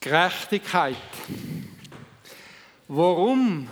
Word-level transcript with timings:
Gerechtigkeit. 0.00 0.96
Warum 2.86 3.68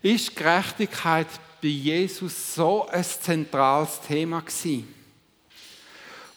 ist 0.00 0.36
Gerechtigkeit 0.36 1.26
bei 1.60 1.68
Jesus 1.68 2.54
so 2.54 2.86
ein 2.86 3.02
zentrales 3.02 4.00
Thema 4.00 4.40
gewesen? 4.40 4.94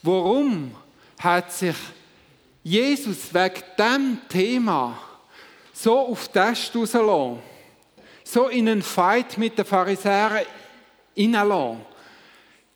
Warum 0.02 0.76
hat 1.20 1.52
sich 1.54 1.76
Jesus 2.64 3.32
wegen 3.32 3.64
diesem 3.78 4.18
Thema 4.28 4.98
so 5.72 6.00
auf 6.00 6.28
das 6.30 6.76
rausgelassen, 6.76 7.40
so 8.24 8.48
in 8.48 8.70
einen 8.70 8.82
Fight 8.82 9.38
mit 9.38 9.56
den 9.56 9.66
Pharisäern 9.66 10.46
hineingelassen, 11.14 11.86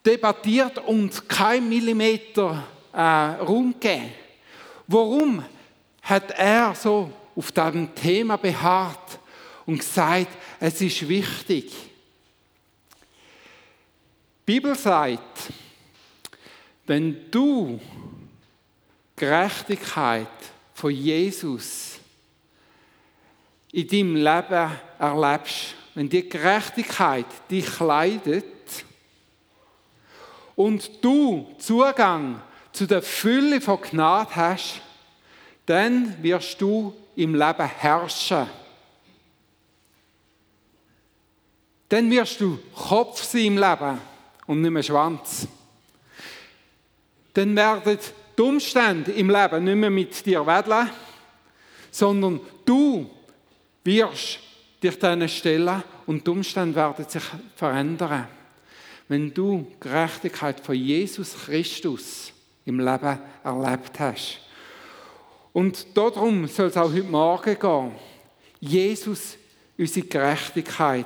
debattiert 0.05 0.77
und 0.77 1.27
kein 1.27 1.67
Millimeter 1.67 2.63
äh, 2.93 2.99
Raum 2.99 3.73
gegeben? 3.79 4.11
Warum 4.85 5.43
hat 6.05 6.31
er 6.31 6.75
so 6.75 7.11
auf 7.35 7.51
diesem 7.51 7.93
Thema 7.95 8.37
beharrt 8.37 9.19
und 9.65 9.79
gesagt, 9.79 10.29
es 10.59 10.79
ist 10.79 11.07
wichtig. 11.09 11.73
Die 14.47 14.53
Bibel 14.53 14.75
sagt, 14.75 15.51
wenn 16.85 17.29
du 17.31 17.79
Gerechtigkeit 19.15 20.27
von 20.75 20.91
Jesus 20.91 21.99
in 23.71 23.87
deinem 23.87 24.15
Leben 24.15 24.71
erlebst, 24.99 25.73
wenn 25.95 26.07
die 26.07 26.29
Gerechtigkeit 26.29 27.25
dich 27.49 27.65
kleidet 27.65 28.45
und 30.55 31.03
du 31.03 31.55
Zugang 31.57 32.41
zu 32.71 32.85
der 32.85 33.01
Fülle 33.01 33.59
von 33.59 33.81
Gnade 33.81 34.35
hast, 34.35 34.81
dann 35.65 36.21
wirst 36.21 36.59
du 36.61 36.93
im 37.15 37.33
Leben 37.33 37.65
herrschen. 37.65 38.47
Dann 41.89 42.09
wirst 42.09 42.41
du 42.41 42.59
Kopf 42.73 43.23
sein 43.23 43.45
im 43.45 43.57
Leben 43.57 43.99
und 44.47 44.61
nicht 44.61 44.71
mehr 44.71 44.83
Schwanz. 44.83 45.47
Dann 47.33 47.55
werden 47.55 47.97
die 48.37 48.41
Umstände 48.41 49.11
im 49.11 49.29
Leben 49.29 49.63
nicht 49.63 49.75
mehr 49.75 49.89
mit 49.89 50.25
dir 50.25 50.45
wedeln, 50.45 50.89
sondern 51.91 52.39
du 52.65 53.09
wirst 53.83 54.39
dich 54.81 54.99
denen 54.99 55.29
stellen 55.29 55.83
und 56.05 56.25
die 56.25 56.31
Umstände 56.31 56.75
werden 56.75 57.07
sich 57.07 57.23
verändern. 57.55 58.27
Wenn 59.07 59.33
du 59.33 59.67
Gerechtigkeit 59.79 60.59
von 60.59 60.75
Jesus 60.75 61.35
Christus 61.45 62.33
im 62.65 62.79
Leben 62.79 63.19
erlebt 63.43 63.99
hast. 63.99 64.39
Und 65.55 65.95
darum 65.95 66.47
soll 66.47 66.67
es 66.67 66.75
auch 66.75 66.91
heute 66.91 67.03
Morgen 67.03 67.57
gehen. 67.57 67.91
Jesus, 68.59 69.37
unsere 69.77 70.05
Gerechtigkeit. 70.05 71.05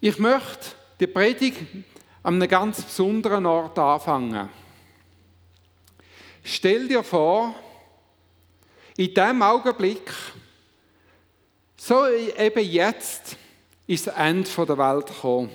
Ich 0.00 0.18
möchte 0.18 0.68
die 0.98 1.08
Predigt 1.08 1.58
an 2.22 2.36
einem 2.36 2.48
ganz 2.48 2.80
besonderen 2.80 3.44
Ort 3.44 3.78
anfangen. 3.78 4.48
Stell 6.42 6.88
dir 6.88 7.02
vor, 7.02 7.54
in 8.96 9.12
diesem 9.12 9.42
Augenblick, 9.42 10.10
so 11.76 12.08
eben 12.08 12.64
jetzt, 12.64 13.36
ist 13.86 14.06
das 14.06 14.16
Ende 14.16 14.48
der 14.48 14.78
Welt 14.78 15.08
gekommen. 15.08 15.50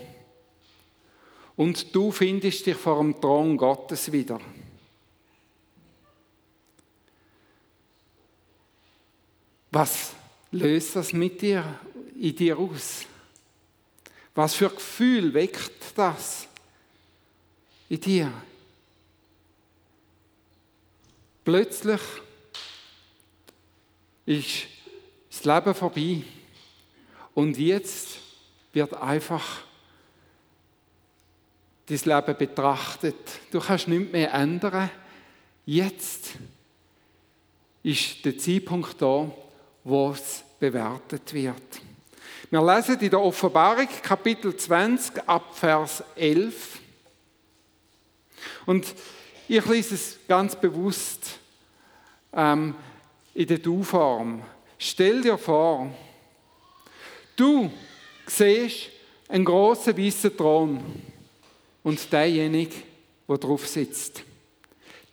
Und 1.56 1.96
du 1.96 2.12
findest 2.12 2.68
dich 2.68 2.78
vor 2.78 3.00
dem 3.00 3.20
Thron 3.20 3.58
Gottes 3.58 4.12
wieder. 4.12 4.40
Was 9.80 10.14
löst 10.54 10.96
das 10.96 11.14
mit 11.14 11.40
dir, 11.40 11.64
in 12.20 12.36
dir 12.36 12.58
aus? 12.58 13.06
Was 14.34 14.56
für 14.56 14.72
Gefühl 14.72 15.32
weckt 15.36 15.96
das 15.96 16.48
in 17.88 18.02
dir? 18.02 18.34
Plötzlich 21.46 22.02
ist 24.26 24.66
das 25.30 25.46
Leben 25.46 25.76
vorbei 25.76 26.24
und 27.36 27.56
jetzt 27.60 28.18
wird 28.74 28.96
einfach 28.96 29.62
das 31.86 32.04
Leben 32.04 32.36
betrachtet. 32.36 33.42
Du 33.52 33.60
kannst 33.60 33.88
nichts 33.88 34.12
mehr 34.12 34.34
ändern. 34.34 34.90
Jetzt 35.68 36.30
ist 37.84 38.26
der 38.26 38.40
Zeitpunkt 38.40 39.00
da, 39.00 39.32
wo 39.88 40.12
es 40.12 40.44
bewertet 40.60 41.34
wird. 41.34 41.82
Wir 42.50 42.62
lesen 42.62 43.00
in 43.00 43.10
der 43.10 43.22
Offenbarung 43.22 43.88
Kapitel 44.02 44.56
20 44.56 45.28
ab 45.28 45.58
Vers 45.58 46.04
11. 46.16 46.80
Und 48.66 48.86
ich 49.48 49.66
lese 49.66 49.96
es 49.96 50.20
ganz 50.28 50.58
bewusst 50.58 51.40
ähm, 52.34 52.76
in 53.34 53.48
der 53.48 53.60
Du-Form. 53.60 54.42
Stell 54.78 55.22
dir 55.22 55.38
vor, 55.38 55.90
du 57.38 57.72
siehst 58.26 58.90
einen 59.30 59.46
großen 59.46 59.98
weißen 59.98 60.36
Thron 60.36 60.84
und 61.84 62.12
derjenige, 62.12 62.76
der 63.26 63.38
drauf 63.38 63.66
sitzt. 63.66 64.22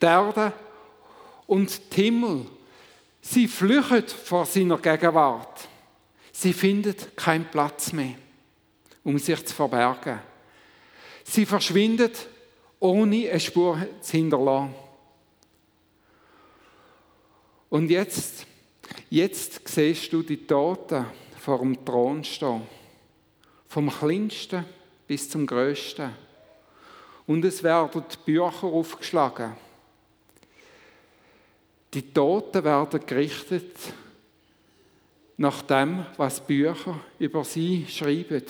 Die 0.02 0.06
Erde 0.06 0.52
und 1.46 1.80
die 1.96 2.02
Himmel 2.02 2.46
Sie 3.26 3.48
flüchten 3.48 4.06
vor 4.06 4.44
seiner 4.44 4.76
Gegenwart. 4.76 5.66
Sie 6.30 6.52
findet 6.52 7.16
keinen 7.16 7.46
Platz 7.46 7.90
mehr, 7.90 8.16
um 9.02 9.18
sich 9.18 9.46
zu 9.46 9.54
verbergen. 9.54 10.20
Sie 11.24 11.46
verschwindet, 11.46 12.28
ohne 12.78 13.30
eine 13.30 13.40
Spur 13.40 13.78
zu 14.02 14.12
hinterlassen. 14.12 14.74
Und 17.70 17.88
jetzt, 17.88 18.46
jetzt 19.08 19.68
siehst 19.68 20.12
du 20.12 20.22
die 20.22 20.46
Toten 20.46 21.06
vor 21.40 21.60
dem 21.60 21.82
Thron 21.82 22.22
stehen. 22.22 22.66
Vom 23.68 23.88
Kleinsten 23.88 24.66
bis 25.06 25.30
zum 25.30 25.46
Größten. 25.46 26.12
Und 27.26 27.42
es 27.46 27.62
werden 27.62 28.04
Bücher 28.26 28.64
aufgeschlagen 28.64 29.54
die 31.94 32.12
Toten 32.12 32.64
werden 32.64 33.06
gerichtet 33.06 33.76
nach 35.36 35.62
dem, 35.62 36.06
was 36.16 36.40
Bücher 36.40 37.00
über 37.18 37.44
sie 37.44 37.86
schreiben. 37.88 38.44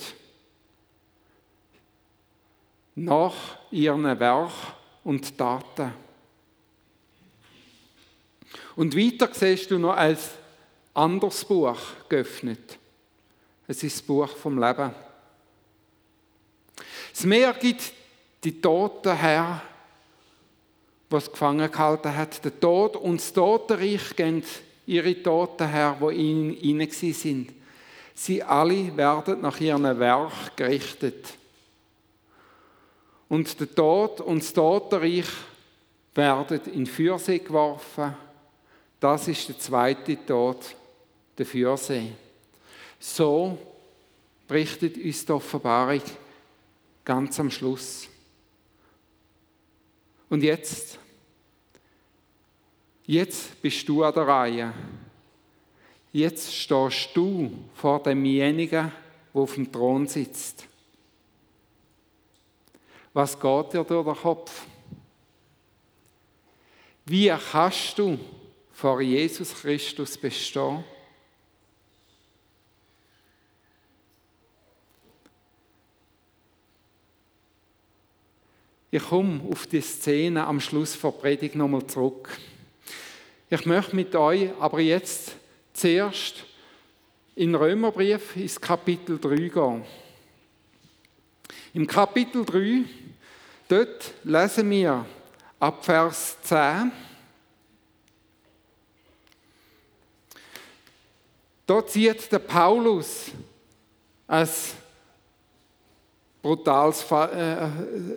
Nach 2.95 3.35
ihren 3.71 4.19
Werk 4.19 4.51
und 5.03 5.37
Taten. 5.37 5.93
Und 8.75 8.95
weiter 8.95 9.29
siehst 9.33 9.71
du 9.71 9.77
noch 9.77 9.95
ein 9.95 10.17
anderes 10.93 11.43
Buch 11.45 11.79
geöffnet. 12.09 12.77
Es 13.67 13.83
ist 13.83 13.97
das 13.97 14.01
Buch 14.01 14.29
vom 14.29 14.59
Leben. 14.59 14.91
Das 17.11 17.23
Meer 17.25 17.53
gibt 17.53 17.93
die 18.43 18.61
Toten 18.61 19.15
her 19.17 19.61
was 21.15 21.31
gefangen 21.31 21.71
gehalten 21.71 22.15
hat. 22.15 22.43
Der 22.43 22.59
Tod 22.59 22.97
und 22.97 23.19
das 23.19 23.31
Totenreich 23.31 24.15
gehen 24.15 24.43
ihre 24.85 25.21
Toten 25.23 25.67
her, 25.69 25.95
wo 25.99 26.09
in 26.09 26.59
ihnen 26.59 26.89
sind. 26.91 27.53
Sie 28.13 28.43
alle 28.43 28.95
werden 28.95 29.41
nach 29.41 29.59
ihrem 29.59 29.83
Werk 29.99 30.55
gerichtet. 30.55 31.33
Und 33.29 33.59
der 33.59 33.73
Tod 33.73 34.21
und 34.21 34.39
das 34.39 34.53
Totenreich 34.53 35.27
werden 36.13 36.61
in 36.73 36.85
Feuersee 36.85 37.39
geworfen. 37.39 38.15
Das 38.99 39.27
ist 39.27 39.49
der 39.49 39.59
zweite 39.59 40.25
Tod, 40.25 40.75
der 41.37 41.45
Feuersee. 41.45 42.11
So 42.99 43.57
berichtet 44.47 44.97
uns 44.97 45.25
die 45.25 45.31
Offenbarung 45.31 46.01
ganz 47.03 47.39
am 47.39 47.51
Schluss. 47.51 48.07
Und 50.29 50.43
jetzt, 50.43 50.99
jetzt 53.05 53.61
bist 53.61 53.87
du 53.87 54.03
an 54.03 54.13
der 54.13 54.27
Reihe. 54.27 54.73
Jetzt 56.11 56.55
stehst 56.55 57.09
du 57.13 57.51
vor 57.73 58.01
demjenigen, 58.01 58.91
der 59.33 59.41
auf 59.41 59.55
dem 59.55 59.71
Thron 59.71 60.07
sitzt. 60.07 60.65
Was 63.13 63.39
geht 63.39 63.73
dir 63.73 63.83
durch 63.83 64.05
den 64.05 64.15
Kopf? 64.15 64.65
Wie 67.05 67.33
kannst 67.51 67.97
du 67.99 68.17
vor 68.71 69.01
Jesus 69.01 69.53
Christus 69.53 70.17
bestehen? 70.17 70.83
Ich 78.89 79.03
komme 79.03 79.41
auf 79.51 79.67
die 79.67 79.81
Szene 79.81 80.47
am 80.47 80.61
Schluss 80.61 80.97
der 80.97 81.11
Predigt 81.11 81.55
nochmal 81.55 81.85
zurück. 81.85 82.39
Ich 83.57 83.65
möchte 83.65 83.95
mit 83.95 84.13
euch 84.17 84.49
aber 84.59 84.81
jetzt 84.81 85.31
zuerst 85.71 86.43
in 87.35 87.53
den 87.53 87.55
Römerbrief 87.55 88.35
ins 88.35 88.59
Kapitel 88.59 89.17
3 89.17 89.35
gehen. 89.47 89.85
Im 91.73 91.87
Kapitel 91.87 92.43
3, 92.43 92.83
dort 93.69 94.13
lesen 94.25 94.69
wir 94.69 95.05
ab 95.57 95.85
Vers 95.85 96.35
10. 96.41 96.91
Dort 101.65 101.91
zieht 101.91 102.29
der 102.29 102.39
Paulus 102.39 103.27
ein 104.27 104.49
brutales 106.41 107.09
äh, 107.09 107.69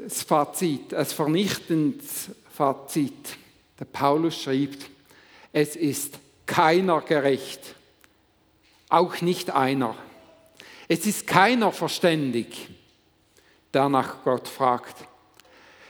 Fazit, 0.09 0.93
ein 0.93 1.07
vernichtendes 1.07 2.31
Fazit. 2.53 3.37
Der 3.79 3.85
Paulus 3.85 4.43
schreibt, 4.43 4.98
es 5.53 5.77
ist 5.77 6.19
keiner 6.47 7.01
gerecht, 7.01 7.75
auch 8.89 9.21
nicht 9.21 9.51
einer. 9.51 9.95
Es 10.89 11.07
ist 11.07 11.27
keiner 11.27 11.73
verständig, 11.73 12.69
der 13.75 13.89
nach 13.89 14.25
Gott 14.25 14.49
fragt. 14.49 14.97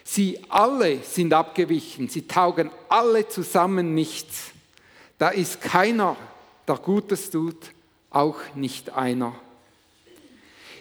Sie 0.04 0.40
alle 0.48 1.02
sind 1.02 1.32
abgewichen, 1.32 2.08
sie 2.08 2.26
taugen 2.26 2.70
alle 2.88 3.28
zusammen 3.28 3.94
nichts. 3.94 4.52
Da 5.18 5.28
ist 5.28 5.60
keiner, 5.60 6.16
der 6.66 6.76
Gutes 6.76 7.30
tut, 7.30 7.72
auch 8.10 8.38
nicht 8.54 8.90
einer. 8.90 9.34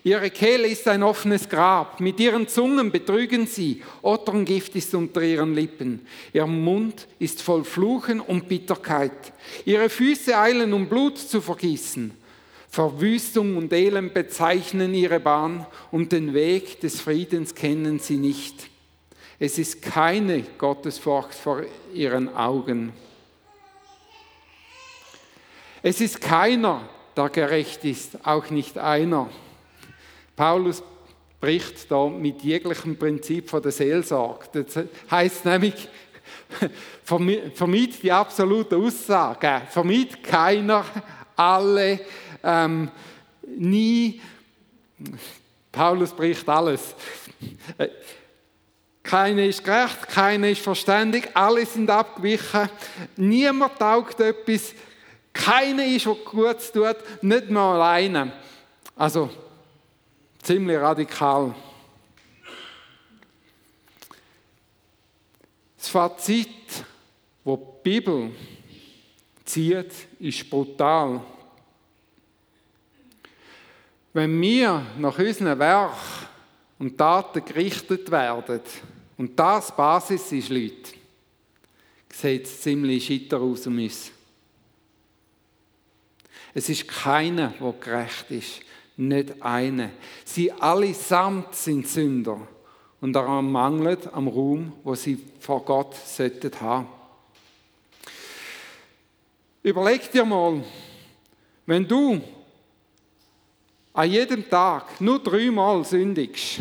Ihre 0.03 0.29
Kehle 0.29 0.67
ist 0.67 0.87
ein 0.87 1.03
offenes 1.03 1.49
Grab, 1.49 1.99
mit 1.99 2.19
ihren 2.19 2.47
Zungen 2.47 2.91
betrügen 2.91 3.47
sie, 3.47 3.81
Otterngift 4.01 4.75
ist 4.75 4.93
unter 4.93 5.21
ihren 5.21 5.53
Lippen, 5.53 6.05
ihr 6.33 6.45
Mund 6.45 7.07
ist 7.19 7.41
voll 7.41 7.63
Fluchen 7.63 8.19
und 8.19 8.47
Bitterkeit, 8.47 9.33
ihre 9.65 9.89
Füße 9.89 10.37
eilen, 10.37 10.73
um 10.73 10.87
Blut 10.87 11.17
zu 11.17 11.41
vergießen, 11.41 12.11
Verwüstung 12.69 13.57
und 13.57 13.73
Elend 13.73 14.13
bezeichnen 14.13 14.93
ihre 14.93 15.19
Bahn 15.19 15.65
und 15.91 16.11
den 16.11 16.33
Weg 16.33 16.79
des 16.81 17.01
Friedens 17.01 17.55
kennen 17.55 17.99
sie 17.99 18.17
nicht. 18.17 18.69
Es 19.39 19.57
ist 19.57 19.81
keine 19.81 20.43
Gottesfurcht 20.57 21.33
vor 21.33 21.63
ihren 21.93 22.35
Augen. 22.35 22.91
Es 25.83 26.01
ist 26.01 26.21
keiner, 26.21 26.87
der 27.15 27.29
gerecht 27.29 27.85
ist, 27.85 28.25
auch 28.25 28.49
nicht 28.49 28.77
einer. 28.77 29.29
Paulus 30.37 30.83
bricht 31.41 31.91
da 31.91 32.07
mit 32.07 32.43
jeglichem 32.43 32.97
Prinzip 32.97 33.49
von 33.49 33.61
der 33.61 33.71
Seelsorge. 33.71 34.63
Das 34.63 34.85
heißt 35.09 35.45
nämlich, 35.45 35.89
vermied 37.03 38.01
die 38.03 38.11
absolute 38.11 38.77
Aussage, 38.77 39.63
vermied 39.69 40.23
keiner, 40.23 40.85
alle, 41.35 41.99
ähm, 42.43 42.89
nie. 43.57 44.21
Paulus 45.71 46.11
bricht 46.11 46.47
alles. 46.47 46.95
Keine 49.01 49.47
ist 49.47 49.63
gerecht, 49.63 50.07
keine 50.09 50.51
ist 50.51 50.61
verständig, 50.61 51.29
alle 51.33 51.65
sind 51.65 51.89
abgewichen, 51.89 52.69
niemand 53.15 53.79
taugt 53.79 54.19
etwas, 54.19 54.73
keine 55.31 55.85
ist, 55.95 56.05
was 56.05 56.17
gut 56.25 56.73
tut, 56.73 57.23
nicht 57.23 57.49
mal 57.49 57.75
alleine. 57.75 58.33
Also, 58.95 59.29
Ziemlich 60.47 60.77
radikal. 60.77 61.53
Das 65.75 65.89
Fazit, 65.89 66.47
das 67.43 67.59
die 67.59 67.83
Bibel 67.83 68.31
zieht, 69.43 69.91
ist 70.21 70.49
brutal. 70.49 71.19
Wenn 74.13 74.41
wir 74.41 74.85
nach 74.97 75.19
unseren 75.19 75.59
Werk 75.59 75.97
und 76.79 76.97
Taten 76.97 77.43
gerichtet 77.43 78.09
werden, 78.09 78.61
und 79.17 79.37
das 79.37 79.75
Basis 79.75 80.31
ist, 80.31 80.47
Leute, 80.47 80.93
sieht 82.09 82.45
es 82.45 82.61
ziemlich 82.61 83.05
scheiter 83.05 83.41
aus 83.41 83.67
um 83.67 83.77
uns. 83.77 84.13
Es 86.53 86.69
ist 86.69 86.87
keiner, 86.87 87.49
der 87.59 87.73
gerecht 87.73 88.31
ist 88.31 88.66
nicht 88.97 89.41
eine. 89.41 89.91
Sie 90.25 90.51
allesamt 90.51 91.55
sind 91.55 91.87
Sünder 91.87 92.47
und 92.99 93.13
daran 93.13 93.51
mangelt 93.51 94.11
am 94.13 94.27
Ruhm, 94.27 94.73
wo 94.83 94.95
sie 94.95 95.23
vor 95.39 95.63
Gott 95.63 95.95
sollten 95.95 96.51
haben. 96.59 96.87
Überleg 99.61 100.11
dir 100.11 100.25
mal, 100.25 100.63
wenn 101.65 101.87
du 101.87 102.21
an 103.93 104.09
jedem 104.09 104.49
Tag 104.49 104.99
nur 105.01 105.19
dreimal 105.19 105.83
sündigst, 105.83 106.59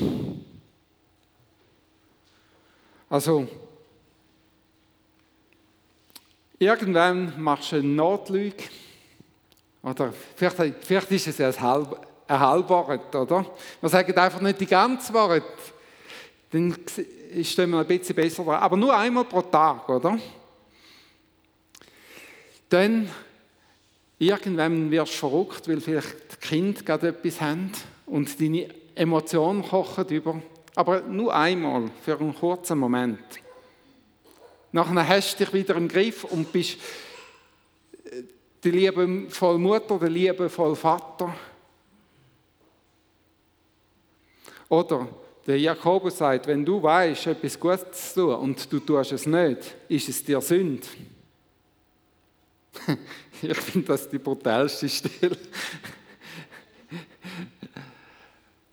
also 3.08 3.46
irgendwann 6.58 7.40
machst 7.40 7.72
du 7.72 7.76
eine 7.76 7.88
Notlüge, 7.88 8.64
oder 9.82 10.12
vielleicht, 10.34 10.84
vielleicht 10.84 11.10
ist 11.12 11.28
es 11.28 11.38
ja 11.38 11.48
ein 11.48 11.60
halb, 11.60 12.06
ein 12.28 12.40
Halbwort, 12.40 13.14
oder? 13.14 13.46
Wir 13.81 13.88
sagen 13.88 14.17
einfach 14.17 14.40
nicht 14.40 14.61
die 14.61 14.67
ganze 14.67 15.12
Wahrheit. 15.14 15.43
Dann 16.50 16.76
stehen 17.43 17.70
wir 17.70 17.81
ein 17.81 17.87
bisschen 17.87 18.14
besser 18.14 18.44
dran. 18.44 18.61
Aber 18.61 18.76
nur 18.76 18.96
einmal 18.96 19.25
pro 19.25 19.43
Tag, 19.43 19.88
oder? 19.88 20.19
Dann 22.69 23.08
irgendwann 24.19 24.90
wirst 24.90 25.14
du 25.14 25.19
verrückt, 25.19 25.69
weil 25.69 25.81
vielleicht 25.81 26.32
die 26.32 26.49
Kinder 26.49 26.82
gerade 26.82 27.08
etwas 27.08 27.40
haben 27.40 27.73
und 28.06 28.40
deine 28.40 28.69
Emotionen 28.94 29.62
kochen 29.62 30.08
über. 30.08 30.40
Aber 30.75 31.00
nur 31.02 31.34
einmal, 31.34 31.90
für 32.05 32.19
einen 32.19 32.34
kurzen 32.34 32.78
Moment. 32.78 33.20
Nachher 34.73 35.08
hast 35.08 35.34
du 35.34 35.44
dich 35.44 35.55
wieder 35.55 35.76
im 35.76 35.88
Griff 35.88 36.25
und 36.25 36.52
bist 36.52 36.78
die 38.62 38.70
liebevolle 38.70 39.58
Mutter, 39.58 39.99
der 39.99 40.11
liebevolle 40.11 40.76
Vater 40.76 41.34
Oder 44.68 45.08
der 45.46 45.58
Jakobus 45.58 46.18
sagt, 46.18 46.46
wenn 46.46 46.64
du 46.64 46.82
weißt, 46.82 47.28
etwas 47.28 47.58
Gutes 47.58 48.14
zu 48.14 48.20
tun 48.20 48.34
und 48.34 48.72
du 48.72 48.80
tust 48.80 49.12
es 49.12 49.26
nicht, 49.26 49.76
ist 49.88 50.08
es 50.08 50.24
dir 50.24 50.40
Sünd. 50.40 50.86
ich 53.42 53.56
finde 53.56 53.87
das 53.87 54.08
die 54.08 54.18
brutalste 54.18 54.88
Stelle. 54.88 55.38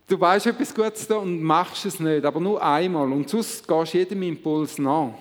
Du 0.07 0.19
weißt 0.19 0.47
etwas 0.47 0.73
Gutes 0.73 1.07
zu 1.07 1.13
tun 1.13 1.23
und 1.23 1.43
machst 1.43 1.85
es 1.85 1.99
nicht, 1.99 2.25
aber 2.25 2.39
nur 2.39 2.61
einmal. 2.61 3.11
Und 3.11 3.29
sonst 3.29 3.67
gehst 3.67 3.93
du 3.93 3.97
jedem 3.97 4.23
Impuls 4.23 4.77
nach. 4.77 5.13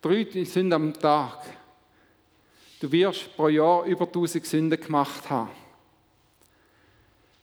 Drei 0.00 0.24
Sünden 0.44 0.72
am 0.72 0.92
Tag. 0.94 1.44
Du 2.80 2.90
wirst 2.90 3.36
pro 3.36 3.48
Jahr 3.48 3.84
über 3.84 4.06
1000 4.06 4.46
Sünden 4.46 4.80
gemacht 4.80 5.28
haben. 5.28 5.50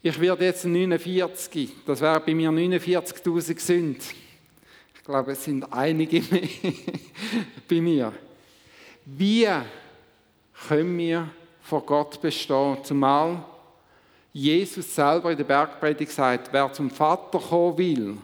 Ich 0.02 0.20
werde 0.20 0.46
jetzt 0.46 0.64
49, 0.64 1.72
das 1.86 2.02
wäre 2.02 2.20
bei 2.20 2.34
mir 2.36 2.52
49.000 2.52 3.60
Sünden. 3.60 4.02
Ich 4.96 5.04
glaube, 5.04 5.32
es 5.32 5.44
sind 5.44 5.72
einige 5.74 6.22
mehr 6.22 6.48
bei 7.68 7.82
mir. 7.82 8.14
Wie 9.06 9.48
können 10.68 10.98
wir 10.98 11.30
vor 11.62 11.84
Gott 11.86 12.22
bestehen? 12.22 12.78
Zumal 12.84 13.44
Jesus 14.32 14.94
selber 14.94 15.32
in 15.32 15.38
der 15.38 15.46
Bergpredigt 15.46 16.12
sagt, 16.12 16.54
wer 16.54 16.72
zum 16.72 16.92
Vater 16.92 17.40
kommen 17.40 17.78
will, 17.78 18.18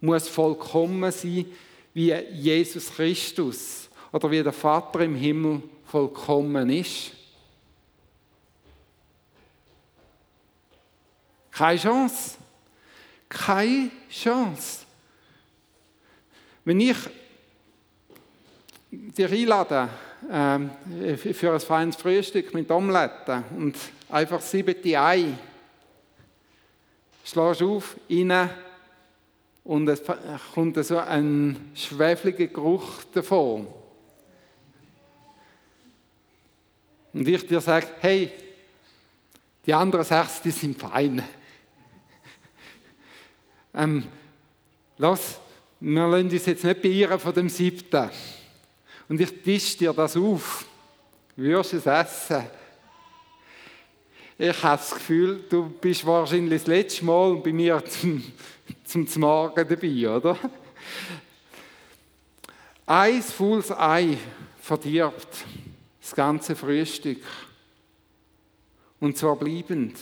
muss 0.00 0.28
vollkommen 0.28 1.12
sein 1.12 1.44
wie 1.92 2.12
Jesus 2.32 2.90
Christus 2.94 3.90
oder 4.10 4.30
wie 4.30 4.42
der 4.42 4.52
Vater 4.52 5.00
im 5.00 5.14
Himmel 5.14 5.62
vollkommen 5.84 6.70
ist. 6.70 7.12
Keine 11.52 11.78
Chance. 11.78 12.38
Keine 13.28 13.90
Chance. 14.10 14.80
Wenn 16.64 16.80
ich 16.80 16.96
dich 18.90 19.32
einlade 19.32 19.88
äh, 20.30 21.16
für 21.16 21.52
ein 21.52 21.60
feines 21.60 21.96
Frühstück 21.96 22.54
mit 22.54 22.70
Omeletten 22.70 23.44
und 23.56 23.76
einfach 24.08 24.40
sieben 24.40 24.76
Ei, 24.96 25.34
schlägst 27.24 27.62
auf, 27.62 27.96
rein 28.10 28.50
und 29.64 29.88
es 29.88 30.02
kommt 30.54 30.84
so 30.84 30.98
ein 30.98 31.70
schwefliger 31.74 32.48
Geruch 32.48 33.04
davon. 33.12 33.66
Und 37.12 37.28
ich 37.28 37.46
dir 37.46 37.60
sage, 37.60 37.88
hey, 38.00 38.30
die 39.66 39.74
anderen 39.74 40.04
sechs, 40.04 40.42
die 40.42 40.50
sind 40.50 40.78
fein. 40.78 41.22
Ähm, 43.74 44.04
lass, 44.98 45.40
wir 45.80 46.06
lassen 46.06 46.30
uns 46.30 46.46
jetzt 46.46 46.64
nicht 46.64 46.82
beirren 46.82 47.18
von 47.18 47.34
dem 47.34 47.48
siebten. 47.48 48.10
Und 49.08 49.20
ich 49.20 49.42
tische 49.42 49.78
dir 49.78 49.92
das 49.92 50.16
auf. 50.16 50.66
Wirst 51.36 51.74
es 51.74 51.86
essen? 51.86 52.44
Ich 54.38 54.62
habe 54.62 54.76
das 54.76 54.94
Gefühl, 54.94 55.44
du 55.48 55.68
bist 55.68 56.04
wahrscheinlich 56.04 56.62
das 56.62 56.66
letzte 56.66 57.04
Mal 57.04 57.36
bei 57.36 57.52
mir 57.52 57.82
zum, 57.84 58.22
zum 58.84 59.06
Morgen 59.16 59.68
dabei, 59.68 60.08
oder? 60.08 60.38
Ein 62.86 63.22
faules 63.22 63.70
Ei 63.70 64.18
verdirbt 64.60 65.44
das 66.00 66.14
ganze 66.14 66.56
Frühstück. 66.56 67.22
Und 69.00 69.16
zwar 69.16 69.36
bleibend. 69.36 69.96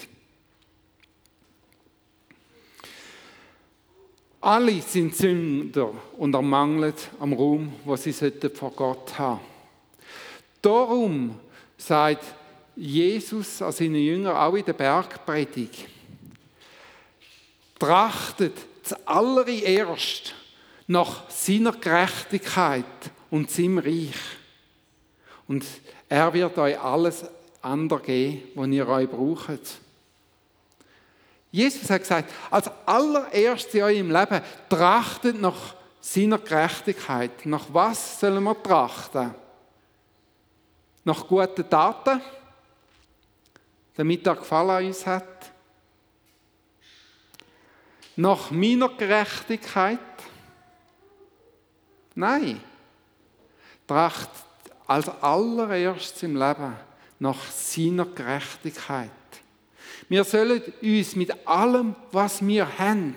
Alle 4.43 4.81
sind 4.81 5.15
Sünder 5.15 5.93
und 6.17 6.35
ermangeln 6.35 6.95
am 7.19 7.35
Ruhm, 7.35 7.75
was 7.85 8.05
sie 8.05 8.13
vor 8.13 8.71
Gott 8.71 9.19
haben. 9.19 9.41
Darum 10.63 11.39
sagt 11.77 12.25
Jesus 12.75 13.61
an 13.61 13.73
seinen 13.73 13.97
Jüngern 13.97 14.37
auch 14.37 14.55
in 14.55 14.65
der 14.65 14.73
Bergpredigt, 14.73 15.87
trachtet 17.79 18.57
zuallererst 18.83 20.35
nach 20.87 21.31
seiner 21.31 21.73
Gerechtigkeit 21.73 22.85
und 23.31 23.51
seinem 23.51 23.79
Reich. 23.79 24.15
Und 25.47 25.67
er 26.09 26.33
wird 26.33 26.57
euch 26.57 26.81
alles 26.81 27.25
andere 27.61 28.01
geben, 28.01 28.43
was 28.55 28.69
ihr 28.69 28.89
euch 28.89 29.09
braucht. 29.09 29.81
Jesus 31.51 31.91
hat 31.91 32.03
gesagt, 32.03 32.33
als 32.51 32.71
allererstes 32.87 33.75
in 33.75 33.83
eurem 33.83 34.11
Leben 34.11 34.41
trachtet 34.69 35.41
nach 35.41 35.75
seiner 36.01 36.39
Gerechtigkeit. 36.39 37.45
Nach 37.47 37.67
was 37.73 38.21
sollen 38.21 38.45
wir 38.45 38.63
trachten? 38.63 39.35
Nach 41.05 41.27
guten 41.27 41.69
Taten, 41.69 42.23
damit 43.95 44.27
er 44.27 44.37
Gefallen 44.37 44.71
an 44.71 44.87
uns 44.87 45.07
hat. 45.07 45.51
Nach 48.17 48.51
meiner 48.51 48.89
Gerechtigkeit? 48.91 49.99
Nein. 52.15 52.61
Tracht 53.87 54.31
als 54.87 55.09
allererstes 55.09 56.23
im 56.23 56.37
Leben 56.37 56.77
nach 57.19 57.43
seiner 57.51 58.07
Gerechtigkeit. 58.07 59.11
Wir 60.11 60.25
sollen 60.25 60.61
uns 60.83 61.15
mit 61.15 61.47
allem, 61.47 61.95
was 62.11 62.45
wir 62.45 62.67
haben, 62.79 63.15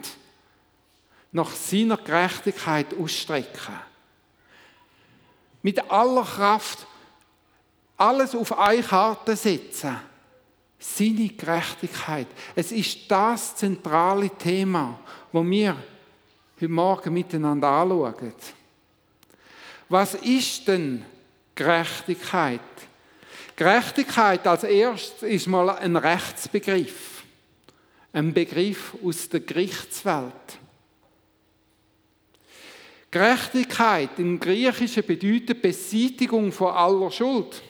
nach 1.32 1.50
seiner 1.50 1.98
Gerechtigkeit 1.98 2.94
ausstrecken. 2.94 3.74
Mit 5.64 5.90
aller 5.90 6.24
Kraft 6.24 6.86
alles 7.98 8.36
auf 8.36 8.56
eine 8.60 8.84
Karte 8.84 9.36
setzen. 9.36 9.98
Seine 10.78 11.30
Gerechtigkeit. 11.30 12.28
Es 12.56 12.72
ist 12.72 13.10
das 13.10 13.56
zentrale 13.56 14.30
Thema, 14.30 15.00
das 15.32 15.44
wir 15.46 15.76
heute 16.58 16.70
Morgen 16.70 17.14
miteinander 17.16 17.70
anschauen. 17.70 18.34
Was 19.90 20.14
ist 20.14 20.68
denn 20.68 21.04
Gerechtigkeit? 21.56 22.62
Gerechtigkeit 23.56 24.46
als 24.48 24.64
erstes 24.64 25.24
ist 25.24 25.48
mal 25.48 25.70
ein 25.70 25.96
Rechtsbegriff, 25.96 27.24
ein 28.12 28.34
Begriff 28.34 28.96
aus 29.04 29.30
der 29.30 29.42
Gerichtswelt. 29.42 30.34
Gerechtigkeit 33.12 34.10
im 34.18 34.40
Griechischen 34.40 35.06
bedeutet 35.06 35.62
Beseitigung 35.62 36.52
von 36.52 36.74
aller 36.74 37.12
Schuld. 37.12 37.62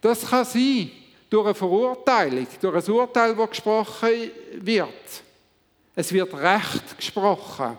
Das 0.00 0.30
kann 0.30 0.44
sein 0.44 0.92
durch 1.28 1.46
eine 1.46 1.54
Verurteilung, 1.54 2.46
durch 2.60 2.86
ein 2.88 2.94
Urteil, 2.94 3.34
das 3.34 3.50
gesprochen 3.50 4.30
wird. 4.60 5.22
Es 5.96 6.12
wird 6.12 6.32
Recht 6.34 6.96
gesprochen. 6.96 7.76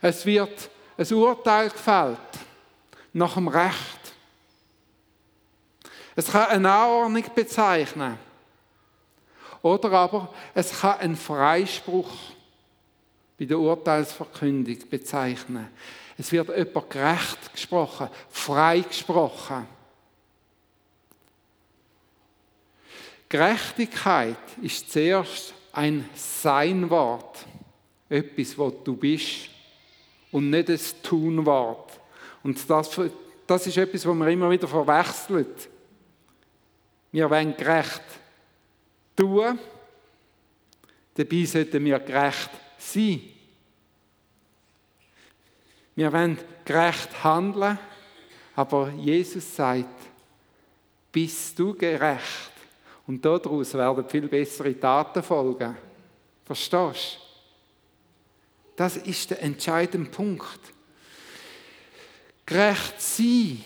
Es 0.00 0.24
wird 0.24 0.70
ein 0.96 1.12
Urteil 1.12 1.68
gefällt 1.68 2.18
nach 3.12 3.34
dem 3.34 3.48
Recht. 3.48 3.97
Es 6.18 6.32
kann 6.32 6.48
eine 6.48 6.68
Anordnung 6.68 7.22
bezeichnen. 7.32 8.18
Oder 9.62 9.92
aber 9.92 10.34
es 10.52 10.80
kann 10.80 10.98
einen 10.98 11.14
Freispruch 11.14 12.10
bei 13.38 13.44
der 13.44 13.56
Urteilsverkündung 13.56 14.78
bezeichnen. 14.90 15.68
Es 16.18 16.32
wird 16.32 16.48
jemand 16.48 16.90
gerecht 16.90 17.52
gesprochen, 17.52 18.08
frei 18.30 18.80
gesprochen. 18.80 19.68
Gerechtigkeit 23.28 24.38
ist 24.60 24.90
zuerst 24.90 25.54
ein 25.70 26.10
Seinwort, 26.16 27.46
etwas, 28.08 28.58
was 28.58 28.72
du 28.82 28.96
bist, 28.96 29.50
und 30.32 30.50
nicht 30.50 30.68
ein 30.68 30.80
Tunwort. 31.00 31.92
Und 32.42 32.58
das, 32.68 33.00
das 33.46 33.66
ist 33.68 33.76
etwas, 33.76 34.04
was 34.04 34.16
man 34.16 34.28
immer 34.28 34.50
wieder 34.50 34.66
verwechselt. 34.66 35.68
Wir 37.10 37.30
wollen 37.30 37.56
gerecht 37.56 38.02
tun, 39.16 39.58
dabei 41.14 41.44
sollten 41.44 41.84
wir 41.84 41.98
gerecht 42.00 42.50
sein. 42.78 43.22
Wir 45.94 46.12
wollen 46.12 46.38
gerecht 46.64 47.24
handeln, 47.24 47.78
aber 48.54 48.90
Jesus 48.90 49.56
sagt, 49.56 50.00
bist 51.10 51.58
du 51.58 51.74
gerecht? 51.74 52.52
Und 53.06 53.24
daraus 53.24 53.72
werden 53.74 54.08
viel 54.08 54.28
bessere 54.28 54.78
Taten 54.78 55.22
folgen. 55.22 55.76
Verstehst 56.44 57.18
du? 57.18 57.28
Das 58.76 58.96
ist 58.98 59.30
der 59.30 59.42
entscheidende 59.42 60.08
Punkt. 60.10 60.60
Gerecht 62.46 63.00
sein 63.00 63.64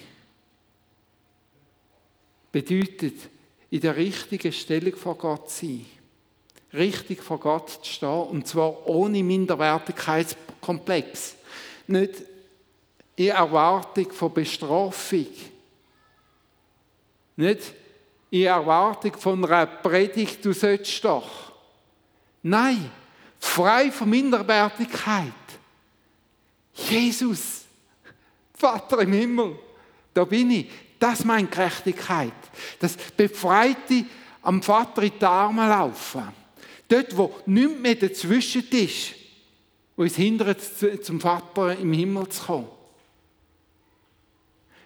bedeutet, 2.51 3.32
in 3.73 3.81
der 3.81 3.97
richtigen 3.97 4.53
Stellung 4.53 4.95
vor 4.95 5.17
Gott 5.17 5.51
sein. 5.51 5.85
Richtig 6.75 7.23
vor 7.23 7.41
Gott 7.41 7.71
zu 7.71 7.91
stehen 7.91 8.27
und 8.29 8.47
zwar 8.47 8.87
ohne 8.87 9.23
Minderwertigkeitskomplex. 9.23 11.37
Nicht 11.87 12.17
in 13.17 13.29
Erwartung 13.29 14.13
von 14.13 14.35
Bestrafung. 14.35 15.27
Nicht 17.37 17.73
in 18.31 18.45
Erwartung 18.45 19.15
von 19.15 19.43
einer 19.43 19.65
Predigt, 19.65 20.45
du 20.45 20.53
sollst 20.53 21.03
doch. 21.03 21.53
Nein, 22.43 22.91
frei 23.41 23.91
von 23.91 24.11
Minderwertigkeit. 24.11 25.33
Jesus, 26.75 27.63
Vater 28.53 29.01
im 29.01 29.15
Himmel, 29.15 29.59
da 30.13 30.27
bin 30.27 30.51
ich. 30.51 30.69
Das 31.03 31.25
meint 31.25 31.51
Gerechtigkeit. 31.51 32.33
Das 32.79 32.97
Befreite 32.97 34.05
am 34.41 34.63
Vater 34.63 35.03
in 35.03 35.19
die 35.19 35.25
Arme 35.25 35.69
laufen. 35.69 36.29
Dort, 36.87 37.17
wo 37.17 37.35
nichts 37.45 37.81
mehr 37.81 37.95
dazwischen 37.97 38.69
ist, 38.71 39.15
wo 39.97 40.05
es 40.05 40.15
hindert, 40.15 40.61
zum 41.03 41.21
Vater 41.21 41.77
im 41.77 41.93
Himmel 41.93 42.29
zu 42.29 42.45
kommen. 42.45 42.69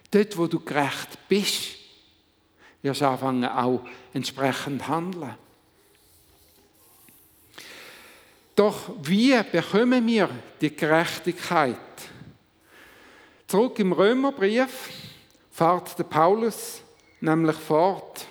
Dort, 0.09 0.35
wo 0.35 0.47
du 0.47 0.59
gerecht 0.59 1.19
bist, 1.29 1.75
wirst 2.81 3.01
du 3.01 3.07
anfangen, 3.07 3.45
auch 3.45 3.85
entsprechend 4.11 4.87
handeln. 4.87 5.35
Doch 8.55 8.89
wie 9.03 9.39
bekommen 9.51 10.07
wir 10.07 10.31
die 10.59 10.75
Gerechtigkeit? 10.75 11.77
Zurück 13.45 13.77
im 13.77 13.91
Römerbrief 13.93 14.89
fahrt 15.57 15.97
der 15.97 16.03
Paulus 16.03 16.83
nämlich 17.19 17.55
fort. 17.55 18.27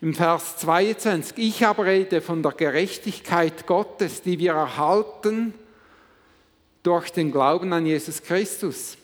Im 0.00 0.14
Vers 0.14 0.56
22, 0.56 1.36
ich 1.36 1.66
aber 1.66 1.84
rede 1.84 2.22
von 2.22 2.42
der 2.42 2.52
Gerechtigkeit 2.52 3.66
Gottes, 3.66 4.22
die 4.22 4.38
wir 4.38 4.54
erhalten 4.54 5.52
durch 6.82 7.10
den 7.10 7.30
Glauben 7.30 7.70
an 7.74 7.84
Jesus 7.84 8.22
Christus. 8.22 8.96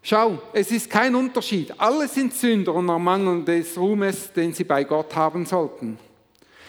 Schau, 0.00 0.40
es 0.52 0.70
ist 0.70 0.88
kein 0.88 1.16
Unterschied. 1.16 1.74
Alle 1.78 2.06
sind 2.06 2.34
Sünder 2.34 2.74
und 2.74 2.88
ermangeln 2.88 3.44
des 3.44 3.76
Ruhmes, 3.76 4.32
den 4.32 4.52
sie 4.52 4.62
bei 4.62 4.84
Gott 4.84 5.16
haben 5.16 5.44
sollten. 5.44 5.98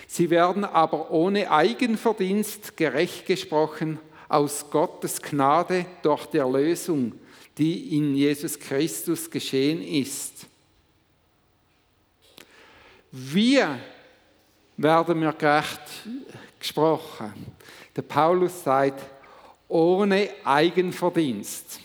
Sie 0.08 0.32
werden 0.32 0.66
aber 0.66 1.12
ohne 1.12 1.52
Eigenverdienst 1.52 2.76
gerecht 2.76 3.28
gesprochen 3.28 4.00
aus 4.28 4.66
Gottes 4.72 5.22
Gnade 5.22 5.86
durch 6.02 6.26
die 6.26 6.40
Erlösung, 6.40 7.14
die 7.58 7.98
in 7.98 8.16
Jesus 8.16 8.58
Christus 8.58 9.30
geschehen 9.30 9.82
ist. 9.82 10.46
Wir 13.12 13.80
werden 14.78 15.22
wir 15.22 15.34
gerecht 15.34 15.82
gesprochen. 16.60 17.34
Der 17.96 18.02
Paulus 18.02 18.64
sagt, 18.64 19.04
ohne 19.68 20.30
Eigenverdienst. 20.44 21.80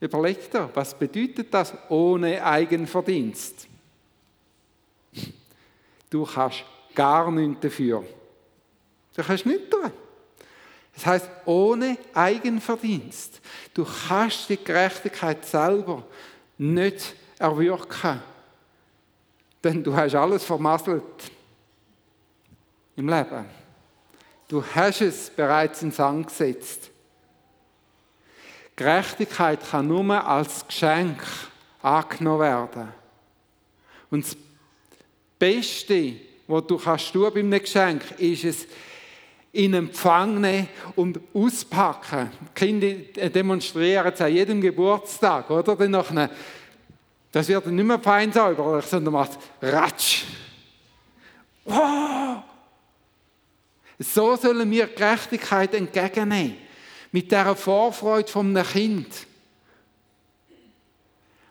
Überleg 0.00 0.50
dir, 0.50 0.68
was 0.74 0.96
bedeutet 0.96 1.52
das 1.52 1.72
ohne 1.88 2.44
Eigenverdienst? 2.44 3.66
Du 6.10 6.24
kannst 6.24 6.64
gar 6.94 7.30
nichts 7.30 7.60
dafür. 7.60 8.04
Du 9.14 9.22
kannst 9.22 9.46
nichts 9.46 9.70
tun. 9.70 9.90
Das 10.96 11.06
heißt, 11.06 11.30
ohne 11.44 11.98
Eigenverdienst. 12.14 13.40
Du 13.74 13.86
kannst 14.08 14.48
die 14.48 14.56
Gerechtigkeit 14.56 15.44
selber 15.44 16.02
nicht 16.56 17.14
erwirken. 17.38 18.22
Denn 19.62 19.84
du 19.84 19.94
hast 19.94 20.14
alles 20.14 20.42
vermasselt 20.42 21.02
im 22.96 23.08
Leben. 23.08 23.44
Du 24.48 24.64
hast 24.74 25.02
es 25.02 25.28
bereits 25.28 25.82
ins 25.82 25.96
Sand 25.96 26.28
gesetzt. 26.28 26.90
Gerechtigkeit 28.74 29.60
kann 29.70 29.88
nur 29.88 30.26
als 30.26 30.66
Geschenk 30.66 31.22
angenommen 31.82 32.40
werden. 32.40 32.88
Und 34.10 34.24
das 34.24 34.36
Beste, 35.38 36.14
was 36.46 36.66
du 36.66 36.78
kannst 36.78 37.12
tun 37.12 37.30
bei 37.34 37.40
einem 37.40 37.60
Geschenk, 37.60 38.02
ist 38.18 38.44
es, 38.44 38.66
in 39.56 39.72
Empfang 39.74 40.40
nehmen 40.40 40.68
und 40.96 41.18
auspacken. 41.32 42.30
Kinder 42.54 42.92
demonstrieren 43.30 44.12
es 44.12 44.20
an 44.20 44.32
jedem 44.32 44.60
Geburtstag, 44.60 45.50
oder? 45.50 46.30
Das 47.32 47.48
wird 47.48 47.66
nicht 47.66 47.84
mehr 47.84 47.98
fein 47.98 48.32
sauber, 48.32 48.82
sondern 48.82 49.14
macht 49.14 49.38
Ratsch. 49.62 50.24
Wow! 51.64 52.42
So 53.98 54.36
sollen 54.36 54.70
wir 54.70 54.86
Gerechtigkeit 54.88 55.74
entgegennehmen. 55.74 56.56
Mit 57.12 57.30
dieser 57.30 57.56
Vorfreude 57.56 58.30
von 58.30 58.54
einem 58.54 58.66
Kind. 58.66 59.08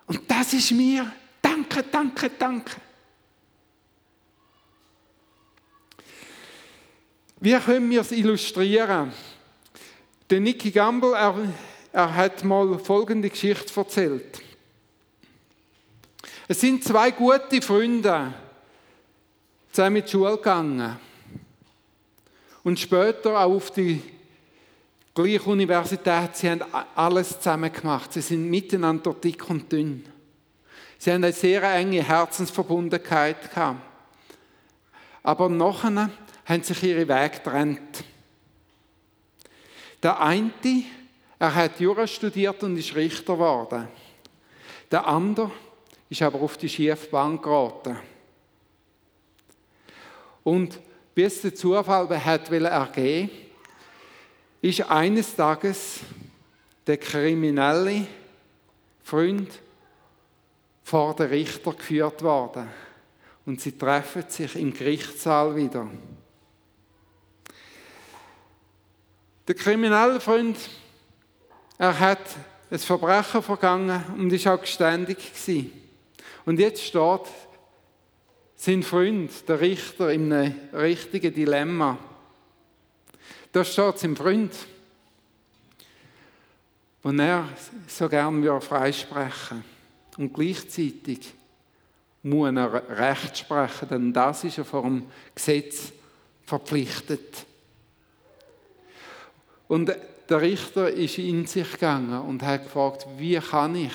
Und 0.06 0.22
das 0.28 0.54
ist 0.54 0.72
mir. 0.72 1.12
Danke, 1.42 1.84
danke, 1.92 2.30
danke. 2.38 2.72
Wie 7.46 7.56
können 7.60 7.92
wir 7.92 8.02
es 8.02 8.12
illustrieren? 8.12 9.14
Der 10.32 10.40
Nicky 10.40 10.72
Gamble, 10.72 11.14
er, 11.14 11.36
er 11.92 12.16
hat 12.16 12.44
mal 12.44 12.80
folgende 12.80 13.30
Geschichte 13.30 13.72
erzählt. 13.80 14.42
Es 16.48 16.60
sind 16.60 16.84
zwei 16.84 17.12
gute 17.12 17.62
Freunde 17.62 18.34
zusammen 19.72 19.98
in 19.98 20.06
die 20.06 20.10
Schule 20.10 20.38
gegangen 20.38 20.98
und 22.64 22.80
später 22.80 23.40
auch 23.40 23.54
auf 23.54 23.70
die 23.70 24.02
gleiche 25.14 25.44
Universität. 25.44 26.36
Sie 26.36 26.50
haben 26.50 26.64
alles 26.96 27.38
zusammen 27.38 27.72
gemacht. 27.72 28.12
Sie 28.12 28.22
sind 28.22 28.50
miteinander 28.50 29.14
dick 29.14 29.48
und 29.52 29.72
dünn. 29.72 30.04
Sie 30.98 31.12
haben 31.12 31.24
eine 31.24 31.32
sehr 31.32 31.62
enge 31.62 32.02
Herzensverbundenheit 32.02 33.52
gehabt. 33.54 33.82
Aber 35.22 35.48
nachher 35.48 36.10
haben 36.46 36.64
sich 36.64 36.84
ihre 36.84 37.08
Wege 37.08 37.38
getrennt. 37.38 38.04
Der 40.02 40.20
eine, 40.20 40.52
er 41.40 41.56
hat 41.56 41.80
Jura 41.80 42.06
studiert 42.08 42.62
und 42.64 42.78
ist 42.78 42.96
Richter 42.96 43.34
geworden. 43.34 43.88
Der 44.92 45.08
andere 45.08 45.52
ist 46.10 46.22
aber 46.22 46.40
auf 46.42 46.58
die 46.58 46.70
schiefe 46.70 47.08
Bahn 47.08 47.42
geraten. 47.42 47.98
Und 50.44 50.80
bis 51.16 51.42
der 51.42 51.56
Zufall 51.56 52.24
hat 52.24 52.52
ergeben 52.52 53.30
ist 54.62 54.90
eines 54.90 55.36
Tages 55.36 56.00
der 56.88 56.98
kriminelle 56.98 58.08
Freund 59.04 59.60
vor 60.84 61.16
den 61.16 61.28
Richter 61.28 61.74
geführt 61.74 62.24
worden. 62.24 62.68
Und 63.46 63.62
sie 63.62 63.78
treffen 63.78 64.24
sich 64.28 64.56
im 64.56 64.74
Gerichtssaal 64.74 65.56
wieder. 65.56 65.88
Der 69.48 69.56
kriminelle 69.56 70.20
Freund, 70.20 70.58
er 71.78 72.00
hat 72.00 72.20
ein 72.72 72.80
Verbrechen 72.80 73.44
vergangen 73.44 74.04
und 74.18 74.34
ist 74.34 74.48
auch 74.48 74.60
geständig 74.60 75.18
gewesen. 75.18 75.72
Und 76.46 76.60
jetzt 76.60 76.84
steht 76.84 77.22
sein 78.56 78.84
Freund, 78.84 79.48
der 79.48 79.60
Richter, 79.60 80.12
in 80.12 80.32
einem 80.32 80.56
richtigen 80.74 81.34
Dilemma. 81.34 81.98
Da 83.52 83.64
steht 83.64 84.00
sein 84.00 84.16
Freund, 84.16 84.52
und 87.06 87.20
er 87.20 87.48
so 87.88 88.10
gern 88.10 88.42
wieder 88.42 88.60
freisprechen. 88.60 89.64
Und 90.18 90.34
gleichzeitig 90.34 91.36
muss 92.24 92.50
er 92.50 92.98
Recht 92.98 93.38
sprechen, 93.38 93.90
denn 93.90 94.12
das 94.12 94.44
ist 94.44 94.58
er 94.58 94.66
vor 94.66 94.82
dem 94.82 95.06
Gesetz 95.36 95.94
verpflichtet. 96.48 97.46
Und 99.68 99.92
der 100.30 100.42
Richter 100.42 100.90
ist 100.90 101.18
in 101.18 101.46
sich 101.46 101.72
gegangen 101.72 102.22
und 102.22 102.42
hat 102.44 102.64
gefragt, 102.64 103.06
wie 103.18 103.38
kann 103.40 103.76
ich 103.76 103.94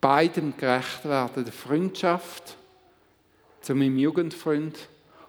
beidem 0.00 0.56
gerecht 0.56 1.04
werden, 1.04 1.44
der 1.44 1.52
Freundschaft 1.52 2.56
zu 3.62 3.74
meinem 3.74 3.98
Jugendfreund 3.98 4.76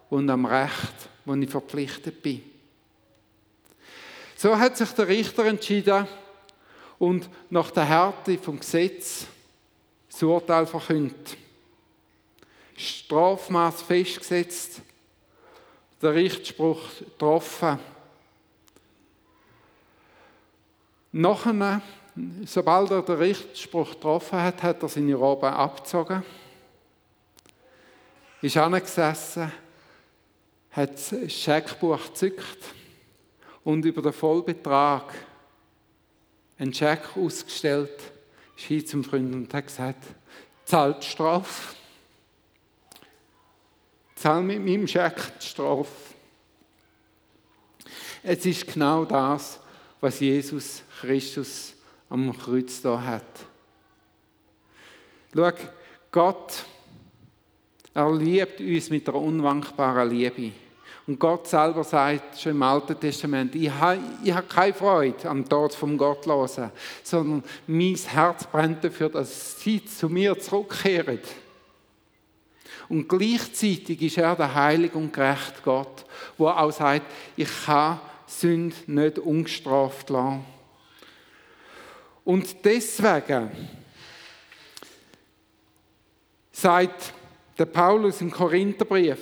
und 0.09 0.29
am 0.29 0.45
Recht, 0.45 0.93
wo 1.23 1.33
ich 1.33 1.49
verpflichtet 1.49 2.21
bin. 2.21 2.41
So 4.35 4.57
hat 4.57 4.75
sich 4.75 4.89
der 4.91 5.07
Richter 5.07 5.45
entschieden 5.45 6.07
und 6.99 7.29
nach 7.49 7.71
der 7.71 7.85
Härte 7.85 8.37
vom 8.37 8.59
Gesetz 8.59 9.27
das 10.11 10.23
Urteil 10.23 10.65
verkündet. 10.65 11.37
Strafmaß 12.75 13.81
festgesetzt, 13.81 14.81
der 16.01 16.13
Richtspruch 16.13 16.81
getroffen. 16.99 17.79
Nachher, 21.17 21.81
sobald 22.43 22.91
er 22.91 23.01
den 23.01 23.15
Richtspruch 23.15 23.91
getroffen 23.91 24.37
hat, 24.37 24.61
hat 24.61 24.83
er 24.83 24.89
seine 24.89 25.15
Robe 25.15 25.49
abgezogen, 25.49 26.21
ist 28.41 28.57
angesessen, 28.57 29.49
hat 30.71 30.91
das 30.91 31.31
Scheckbuch 31.31 32.07
gezückt 32.07 32.65
und 33.63 33.85
über 33.85 34.01
den 34.01 34.11
Vollbetrag 34.11 35.13
einen 36.57 36.73
Scheck 36.73 37.15
ausgestellt, 37.15 37.97
ist 38.57 38.65
hin 38.65 38.85
zum 38.85 39.03
Freund 39.05 39.33
und 39.33 39.53
hat 39.53 39.67
gesagt, 39.67 40.03
zahlt 40.65 41.01
die 41.01 41.07
Strafe. 41.07 41.75
Zahl 44.15 44.43
mit 44.43 44.59
meinem 44.59 44.85
Scheck 44.85 45.39
die 45.39 45.45
Strafe. 45.47 45.87
Es 48.21 48.45
ist 48.45 48.67
genau 48.67 49.05
das, 49.05 49.61
was 50.05 50.19
Jesus 50.19 50.83
Christus 51.01 51.73
am 52.11 52.31
Kreuz 52.37 52.79
da 52.79 53.01
hat. 53.01 53.23
Schau, 55.33 55.51
Gott, 56.11 56.63
er 57.91 58.13
liebt 58.13 58.59
uns 58.59 58.91
mit 58.91 59.09
einer 59.09 59.17
unwankbaren 59.17 60.07
Liebe. 60.07 60.51
Und 61.07 61.19
Gott 61.19 61.47
selber 61.47 61.83
sagt 61.83 62.39
schon 62.39 62.51
im 62.51 62.61
Alten 62.61 62.99
Testament, 62.99 63.55
ich 63.55 63.71
habe, 63.71 63.99
ich 64.23 64.35
keine 64.47 64.75
Freude 64.75 65.27
am 65.27 65.49
Tod 65.49 65.73
vom 65.73 65.97
Gottlosen, 65.97 66.69
sondern 67.01 67.43
mein 67.65 67.95
Herz 67.95 68.45
brennt 68.45 68.83
dafür, 68.83 69.09
dass 69.09 69.59
sie 69.59 69.83
zu 69.83 70.07
mir 70.07 70.37
zurückkehren. 70.37 71.19
Und 72.89 73.09
gleichzeitig 73.09 74.03
ist 74.03 74.19
er 74.19 74.35
der 74.35 74.53
heilige 74.53 74.99
und 74.99 75.11
gerechte 75.11 75.61
Gott, 75.63 76.05
wo 76.37 76.47
auch 76.47 76.71
sagt, 76.71 77.11
ich 77.35 77.49
kann 77.65 77.99
Sünde 78.27 78.75
nicht 78.87 79.19
ungestraft 79.19 80.09
lassen. 80.09 80.45
Und 82.23 82.65
deswegen 82.65 83.51
sagt 86.51 87.13
der 87.57 87.65
Paulus 87.65 88.21
im 88.21 88.31
Korintherbrief, 88.31 89.19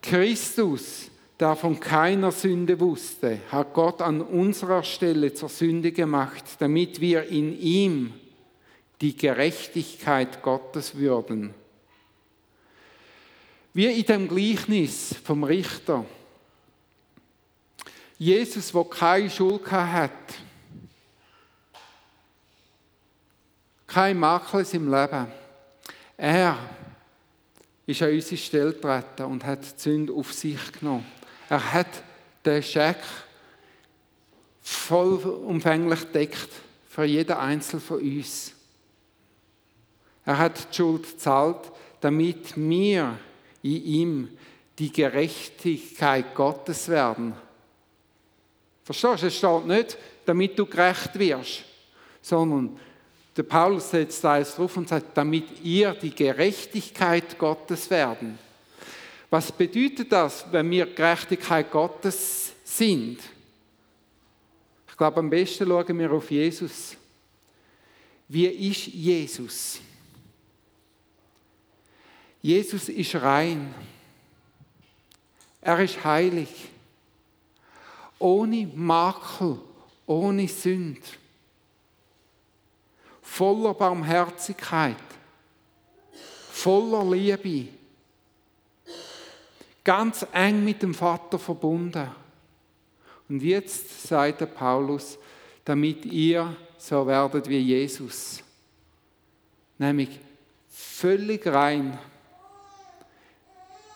Christus, 0.00 1.10
der 1.38 1.54
von 1.56 1.78
keiner 1.78 2.32
Sünde 2.32 2.78
wusste, 2.80 3.40
hat 3.50 3.74
Gott 3.74 4.00
an 4.00 4.20
unserer 4.20 4.82
Stelle 4.82 5.34
zur 5.34 5.48
Sünde 5.48 5.92
gemacht, 5.92 6.44
damit 6.58 7.00
wir 7.00 7.24
in 7.24 7.58
ihm 7.58 8.14
die 9.00 9.16
Gerechtigkeit 9.16 10.42
Gottes 10.42 10.96
würden. 10.96 11.52
Wie 13.74 13.86
in 13.86 14.04
dem 14.04 14.28
Gleichnis 14.28 15.14
vom 15.24 15.44
Richter. 15.44 16.04
Jesus, 18.22 18.72
wo 18.72 18.84
keine 18.84 19.28
Schuld 19.28 19.68
hat, 19.68 20.12
kein 23.88 24.16
Makel 24.16 24.64
im 24.74 24.94
Leben, 24.94 25.26
er 26.16 26.56
ist 27.84 28.00
an 28.00 28.12
unsere 28.12 28.36
Stelle 28.36 28.74
getreten 28.74 29.24
und 29.24 29.44
hat 29.44 29.64
die 29.64 29.80
Sünde 29.80 30.12
auf 30.12 30.32
sich 30.32 30.70
genommen. 30.70 31.04
Er 31.48 31.72
hat 31.72 31.88
der 32.44 32.62
Scheck 32.62 33.02
vollumfänglich 34.62 36.04
deckt 36.12 36.50
für 36.88 37.02
jeden 37.02 37.36
Einzelnen 37.36 37.82
von 37.82 37.98
uns. 37.98 38.52
Er 40.24 40.38
hat 40.38 40.68
die 40.70 40.76
Schuld 40.76 41.10
gezahlt, 41.10 41.72
damit 42.00 42.56
wir 42.56 43.18
in 43.64 43.84
ihm 43.84 44.38
die 44.78 44.92
Gerechtigkeit 44.92 46.36
Gottes 46.36 46.86
werden. 46.86 47.34
Verstehst 48.84 49.22
du? 49.22 49.26
Es 49.26 49.36
steht 49.36 49.66
nicht, 49.66 49.98
damit 50.24 50.58
du 50.58 50.66
gerecht 50.66 51.18
wirst, 51.18 51.64
sondern 52.20 52.78
der 53.36 53.44
Paulus 53.44 53.90
setzt 53.90 54.22
da 54.22 54.38
jetzt 54.38 54.58
drauf 54.58 54.76
und 54.76 54.88
sagt, 54.88 55.16
damit 55.16 55.60
ihr 55.62 55.94
die 55.94 56.14
Gerechtigkeit 56.14 57.38
Gottes 57.38 57.88
werden. 57.88 58.38
Was 59.30 59.50
bedeutet 59.50 60.12
das, 60.12 60.44
wenn 60.50 60.70
wir 60.70 60.86
Gerechtigkeit 60.86 61.70
Gottes 61.70 62.52
sind? 62.64 63.18
Ich 64.86 64.96
glaube, 64.96 65.20
am 65.20 65.30
besten 65.30 65.66
schauen 65.66 65.98
wir 65.98 66.12
auf 66.12 66.30
Jesus. 66.30 66.96
Wie 68.28 68.46
ist 68.46 68.86
Jesus? 68.88 69.80
Jesus 72.42 72.88
ist 72.90 73.14
rein. 73.14 73.74
Er 75.62 75.78
ist 75.80 76.04
heilig. 76.04 76.48
Ohne 78.22 78.70
Makel, 78.74 79.58
ohne 80.06 80.48
Sünd. 80.48 81.00
Voller 83.20 83.74
Barmherzigkeit. 83.74 84.96
Voller 86.50 87.10
Liebe. 87.10 87.68
Ganz 89.82 90.26
eng 90.32 90.64
mit 90.64 90.82
dem 90.82 90.94
Vater 90.94 91.38
verbunden. 91.38 92.08
Und 93.28 93.42
jetzt 93.42 94.06
sagt 94.06 94.40
der 94.40 94.46
Paulus, 94.46 95.18
damit 95.64 96.04
ihr 96.04 96.56
so 96.78 97.06
werdet 97.06 97.48
wie 97.48 97.58
Jesus. 97.58 98.42
Nämlich 99.78 100.20
völlig 100.68 101.46
rein 101.46 101.98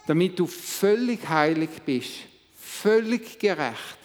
damit 0.06 0.38
du 0.38 0.46
völlig 0.46 1.28
heilig 1.28 1.70
bist, 1.84 2.12
völlig 2.56 3.38
gerecht, 3.38 3.95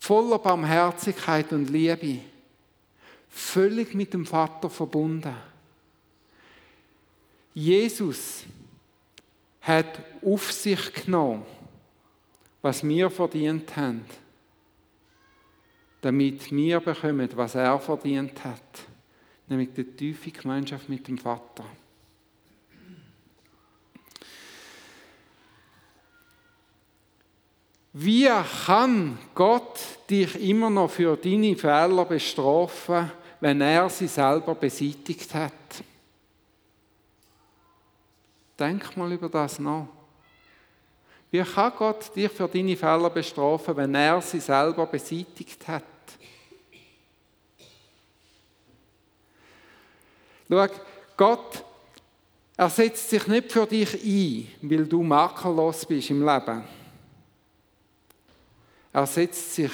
voller 0.00 0.38
Barmherzigkeit 0.38 1.52
und 1.52 1.70
Liebe, 1.70 2.20
völlig 3.28 3.94
mit 3.94 4.12
dem 4.12 4.26
Vater 4.26 4.68
verbunden. 4.68 5.36
Jesus 7.54 8.44
hat 9.60 10.00
auf 10.24 10.52
sich 10.52 10.92
genommen, 10.94 11.44
was 12.62 12.82
wir 12.82 13.10
verdient 13.10 13.76
haben, 13.76 14.04
damit 16.00 16.50
wir 16.50 16.80
bekommen, 16.80 17.28
was 17.34 17.54
er 17.54 17.78
verdient 17.78 18.42
hat, 18.42 18.86
nämlich 19.48 19.70
die 19.74 19.84
tiefe 19.84 20.30
Gemeinschaft 20.30 20.88
mit 20.88 21.06
dem 21.06 21.18
Vater. 21.18 21.64
Wie 27.92 28.28
kann 28.66 29.18
Gott 29.34 29.80
dich 30.08 30.40
immer 30.40 30.70
noch 30.70 30.90
für 30.90 31.16
deine 31.16 31.56
Fehler 31.56 32.04
bestrafen, 32.04 33.10
wenn 33.40 33.60
er 33.60 33.88
sie 33.90 34.06
selber 34.06 34.54
beseitigt 34.54 35.34
hat? 35.34 35.52
Denk 38.58 38.96
mal 38.96 39.12
über 39.12 39.28
das 39.28 39.58
nach. 39.58 39.86
Wie 41.32 41.42
kann 41.42 41.72
Gott 41.76 42.14
dich 42.14 42.30
für 42.30 42.46
deine 42.46 42.76
Fehler 42.76 43.10
bestrafen, 43.10 43.76
wenn 43.76 43.94
er 43.94 44.20
sie 44.20 44.40
selber 44.40 44.86
beseitigt 44.86 45.66
hat? 45.66 45.84
Schau, 50.48 50.66
Gott 51.16 51.64
er 52.56 52.68
setzt 52.68 53.08
sich 53.08 53.26
nicht 53.26 53.50
für 53.50 53.64
dich 53.66 53.94
ein, 53.94 54.46
weil 54.68 54.84
du 54.84 55.02
makellos 55.02 55.86
bist 55.86 56.10
im 56.10 56.22
Leben 56.22 56.62
er 58.92 59.06
setzt 59.06 59.54
sich 59.54 59.72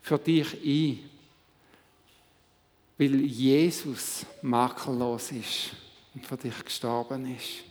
für 0.00 0.18
dich 0.18 0.54
ein, 0.64 1.10
weil 2.98 3.20
Jesus 3.20 4.24
makellos 4.42 5.32
ist 5.32 5.70
und 6.14 6.26
für 6.26 6.36
dich 6.36 6.64
gestorben 6.64 7.34
ist. 7.34 7.64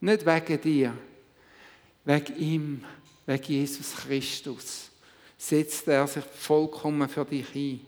Nicht 0.00 0.26
wegen 0.26 0.60
dir, 0.60 0.96
wegen 2.04 2.36
ihm, 2.36 2.84
wegen 3.26 3.52
Jesus 3.52 3.96
Christus 3.96 4.90
setzt 5.36 5.88
er 5.88 6.06
sich 6.06 6.24
vollkommen 6.24 7.08
für 7.08 7.24
dich 7.24 7.54
ein. 7.54 7.80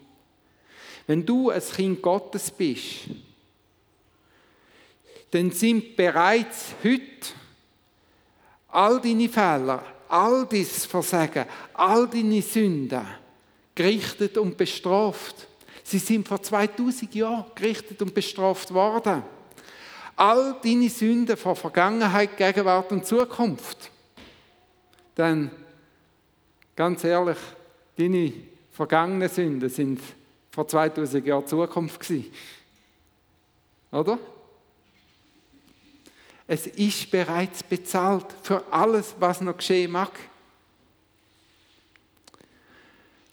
Wenn 1.07 1.25
du 1.25 1.51
ein 1.51 1.63
Kind 1.63 2.03
Gottes 2.03 2.51
bist, 2.51 3.09
dann 5.31 5.51
sind 5.51 5.97
bereits 5.97 6.75
heute 6.83 7.03
all 8.69 9.01
deine 9.01 9.29
Fehler, 9.29 9.85
all 10.09 10.47
dein 10.47 10.65
Versagen, 10.65 11.47
all 11.75 12.07
deine 12.09 12.43
Sünden 12.43 13.07
gerichtet 13.75 14.39
und 14.39 14.57
bestraft. 14.57 15.47
Sie 15.83 15.99
sind 15.99 16.27
vor 16.27 16.43
2000 16.43 17.15
Jahren 17.15 17.45
gerichtet 17.55 18.03
und 18.03 18.15
bestraft 18.15 18.73
worden. 18.73 19.23
All 20.17 20.57
deine 20.63 20.89
Sünden 20.89 21.37
vor 21.37 21.55
Vergangenheit, 21.55 22.37
Gegenwart 22.37 22.91
und 22.91 23.07
Zukunft. 23.07 23.91
Denn, 25.17 25.51
ganz 26.75 27.05
ehrlich, 27.05 27.39
deine 27.97 28.33
vergangenen 28.73 29.29
Sünden 29.29 29.69
sind 29.69 30.01
vor 30.51 30.67
2000 30.67 31.27
Jahren 31.27 31.47
Zukunft 31.47 32.01
gewesen. 32.01 32.33
Oder? 33.93 34.19
Es 36.49 36.67
ist 36.67 37.11
bereits 37.11 37.63
bezahlt 37.63 38.27
für 38.43 38.63
alles, 38.71 39.15
was 39.19 39.41
noch 39.41 39.57
geschehen 39.57 39.91
mag. 39.91 40.13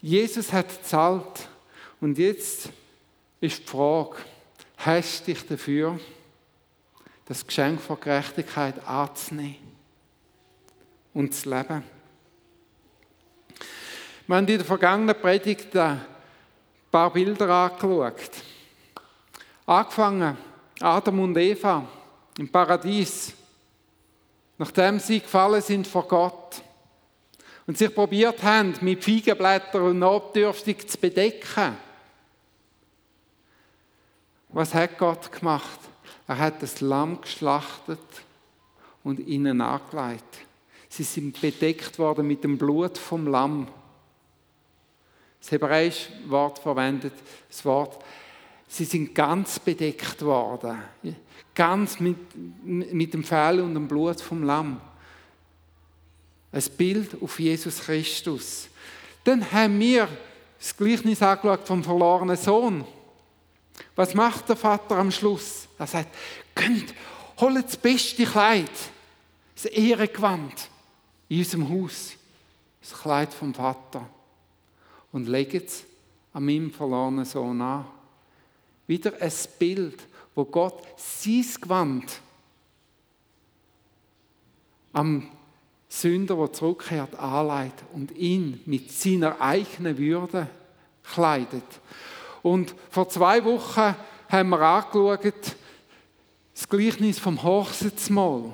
Jesus 0.02 0.52
hat 0.52 0.70
gezahlt. 0.70 1.48
Und 2.02 2.18
jetzt 2.18 2.70
ist 3.40 3.60
die 3.60 3.68
Frage, 3.68 4.18
hast 4.78 5.22
du 5.22 5.32
dich 5.32 5.46
dafür, 5.48 6.00
das 7.26 7.46
Geschenk 7.46 7.80
von 7.80 8.00
Gerechtigkeit 8.00 8.86
anzunehmen 8.86 9.58
und 11.14 11.34
zu 11.34 11.50
leben? 11.50 11.84
Wir 14.26 14.36
haben 14.36 14.48
in 14.48 14.58
der 14.58 14.66
vergangenen 14.66 15.16
Predigt 15.16 15.76
ein 15.78 16.04
paar 16.92 17.14
Bilder 17.14 17.50
angeschaut. 17.50 18.32
Angefangen, 19.66 20.38
Adam 20.82 21.20
und 21.20 21.38
Eva 21.38 21.88
im 22.38 22.50
Paradies, 22.50 23.34
nachdem 24.58 25.00
sie 25.00 25.20
gefallen 25.20 25.62
sind 25.62 25.88
vor 25.88 26.08
Gott 26.08 26.62
und 27.66 27.78
sich 27.78 27.94
probiert 27.94 28.42
haben, 28.44 28.76
mit 28.82 29.04
Feigenblättern 29.04 29.84
und 29.84 30.00
Notdürftig 30.00 30.90
zu 30.90 30.98
bedecken. 30.98 31.78
Was 34.50 34.74
hat 34.74 34.98
Gott 34.98 35.32
gemacht? 35.32 35.80
Er 36.28 36.38
hat 36.38 36.62
das 36.62 36.82
Lamm 36.82 37.22
geschlachtet 37.22 38.00
und 39.04 39.20
ihnen 39.20 39.62
angelegt. 39.62 40.40
Sie 40.90 41.04
sind 41.04 41.42
bedeckt 41.42 41.98
worden 41.98 42.28
mit 42.28 42.44
dem 42.44 42.58
Blut 42.58 42.98
vom 42.98 43.28
Lamm. 43.28 43.68
Das 45.42 45.52
hebräische 45.52 46.12
Wort 46.28 46.60
verwendet 46.60 47.14
das 47.50 47.66
Wort, 47.66 48.04
sie 48.68 48.86
sind 48.86 49.14
ganz 49.14 49.60
bedeckt 49.60 50.22
worden. 50.22 50.82
Ganz 51.56 52.00
mit, 52.00 52.18
mit 52.66 53.14
dem 53.14 53.24
Fell 53.24 53.62
und 53.62 53.76
dem 53.76 53.88
Blut 53.88 54.22
vom 54.22 54.44
Lamm. 54.44 54.82
Ein 56.52 56.64
Bild 56.78 57.22
auf 57.22 57.40
Jesus 57.40 57.80
Christus. 57.80 58.68
Dann 59.24 59.52
haben 59.52 59.80
wir 59.80 60.08
das 60.60 60.76
Gleichnis 60.76 61.22
angeschaut 61.22 61.68
vom 61.68 61.84
verlorenen 61.84 62.38
Sohn. 62.38 62.86
Was 63.96 64.14
macht 64.14 64.50
der 64.50 64.56
Vater 64.56 64.98
am 64.98 65.12
Schluss? 65.12 65.68
Er 65.78 65.88
sagt, 65.88 66.14
könnt, 66.56 66.94
holt 67.40 67.66
das 67.66 67.78
beste 67.78 68.26
Kleid, 68.26 68.70
das 69.56 69.66
Ehrengewand 69.66 70.70
in 71.30 71.40
unserem 71.40 71.70
Haus, 71.70 72.14
das 72.82 73.00
Kleid 73.00 73.34
vom 73.34 73.54
Vater 73.54 74.08
und 75.12 75.28
legt 75.28 75.68
es 75.68 75.84
an 76.34 76.46
meinem 76.46 76.72
verlorenen 76.72 77.26
Sohn 77.26 77.62
an. 77.62 77.86
Wieder 78.88 79.14
ein 79.22 79.32
Bild 79.60 80.00
wo 80.36 80.46
Gott 80.46 80.82
sein 80.98 81.46
Gewand 81.62 82.22
am 84.92 85.28
Sünder, 85.90 86.36
der 86.36 86.54
zurückkehrt, 86.54 87.16
anleitet 87.20 87.86
und 87.94 88.12
ihn 88.18 88.62
mit 88.66 88.92
seiner 88.92 89.40
eigenen 89.42 89.98
Würde 89.98 90.48
kleidet. 91.04 91.64
Und 92.42 92.74
vor 92.90 93.10
zwei 93.10 93.44
Wochen 93.46 93.96
haben 94.30 94.50
wir 94.50 94.60
angeschaut, 94.60 95.56
das 96.54 96.70
Gleichnis 96.70 97.20
vom 97.20 97.42
Hochzeitsmahl. 97.44 98.52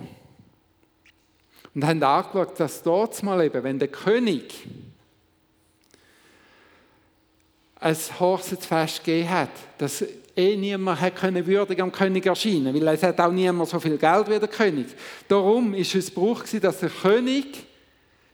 Und 1.75 1.85
haben 1.85 2.03
angeschaut, 2.03 2.59
dass 2.59 2.83
dort 2.83 3.21
mal 3.23 3.43
eben, 3.43 3.63
wenn 3.63 3.79
der 3.79 3.87
König 3.87 4.67
ein 7.79 7.97
Hochzeitsfest 8.19 9.03
gegeben 9.03 9.29
hat, 9.29 9.49
dass 9.77 10.03
eh 10.35 10.55
niemand 10.55 11.15
können 11.15 11.45
würdig 11.45 11.81
am 11.81 11.91
König 11.91 12.25
erscheinen, 12.25 12.73
weil 12.73 12.87
es 12.89 13.03
hat 13.03 13.19
auch 13.19 13.31
niemand 13.31 13.69
so 13.69 13.79
viel 13.79 13.97
Geld 13.97 14.29
wie 14.29 14.39
der 14.39 14.47
König. 14.47 14.87
Darum 15.27 15.73
ist 15.73 15.95
es 15.95 16.11
Brauch 16.11 16.43
dass 16.61 16.79
der 16.79 16.89
König 16.89 17.65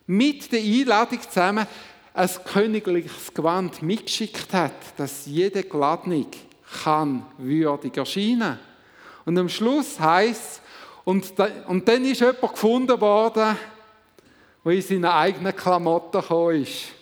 mit 0.08 0.52
der 0.52 0.60
Einladung 0.60 1.22
zusammen 1.22 1.66
ein 2.14 2.30
königliches 2.46 3.34
Gewand 3.34 3.82
mitgeschickt 3.82 4.54
hat, 4.54 4.72
dass 4.98 5.26
jeder 5.26 5.64
Geladene 5.64 6.26
kann 6.84 7.26
würdig 7.38 7.98
erscheinen. 7.98 8.58
Und 9.26 9.38
am 9.38 9.50
Schluss 9.50 10.00
heißt 10.00 10.62
und, 11.04 11.34
und 11.68 11.88
dann 11.88 12.06
ist 12.06 12.22
jemand 12.22 12.42
gefunden 12.42 13.00
worden, 13.02 13.58
der 14.64 14.72
in 14.72 14.82
seine 14.82 15.14
eigenen 15.14 15.56
Klamotten 15.56 16.22
gekommen 16.22 16.64
ist. 16.64 16.95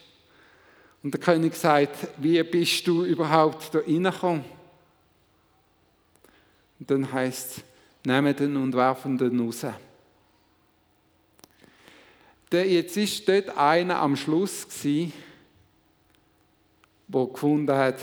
Und 1.04 1.13
der 1.13 1.20
König 1.20 1.54
sagt, 1.56 2.08
wie 2.18 2.42
bist 2.44 2.88
du 2.88 3.04
überhaupt 3.04 3.76
da 3.76 3.80
reingekommen? 3.80 4.46
Und 6.80 6.89
dann 6.89 7.12
heißt 7.12 7.58
es, 7.58 7.63
nehmt 8.06 8.39
den 8.39 8.56
und 8.56 8.74
werfen 8.74 9.18
den 9.18 9.39
raus. 9.39 9.66
Jetzt 12.52 12.98
ist 12.98 13.28
dort 13.28 13.58
einer 13.58 14.00
am 14.00 14.16
Schluss 14.16 14.68
der 17.08 17.26
gefunden 17.28 17.76
hat, 17.76 18.00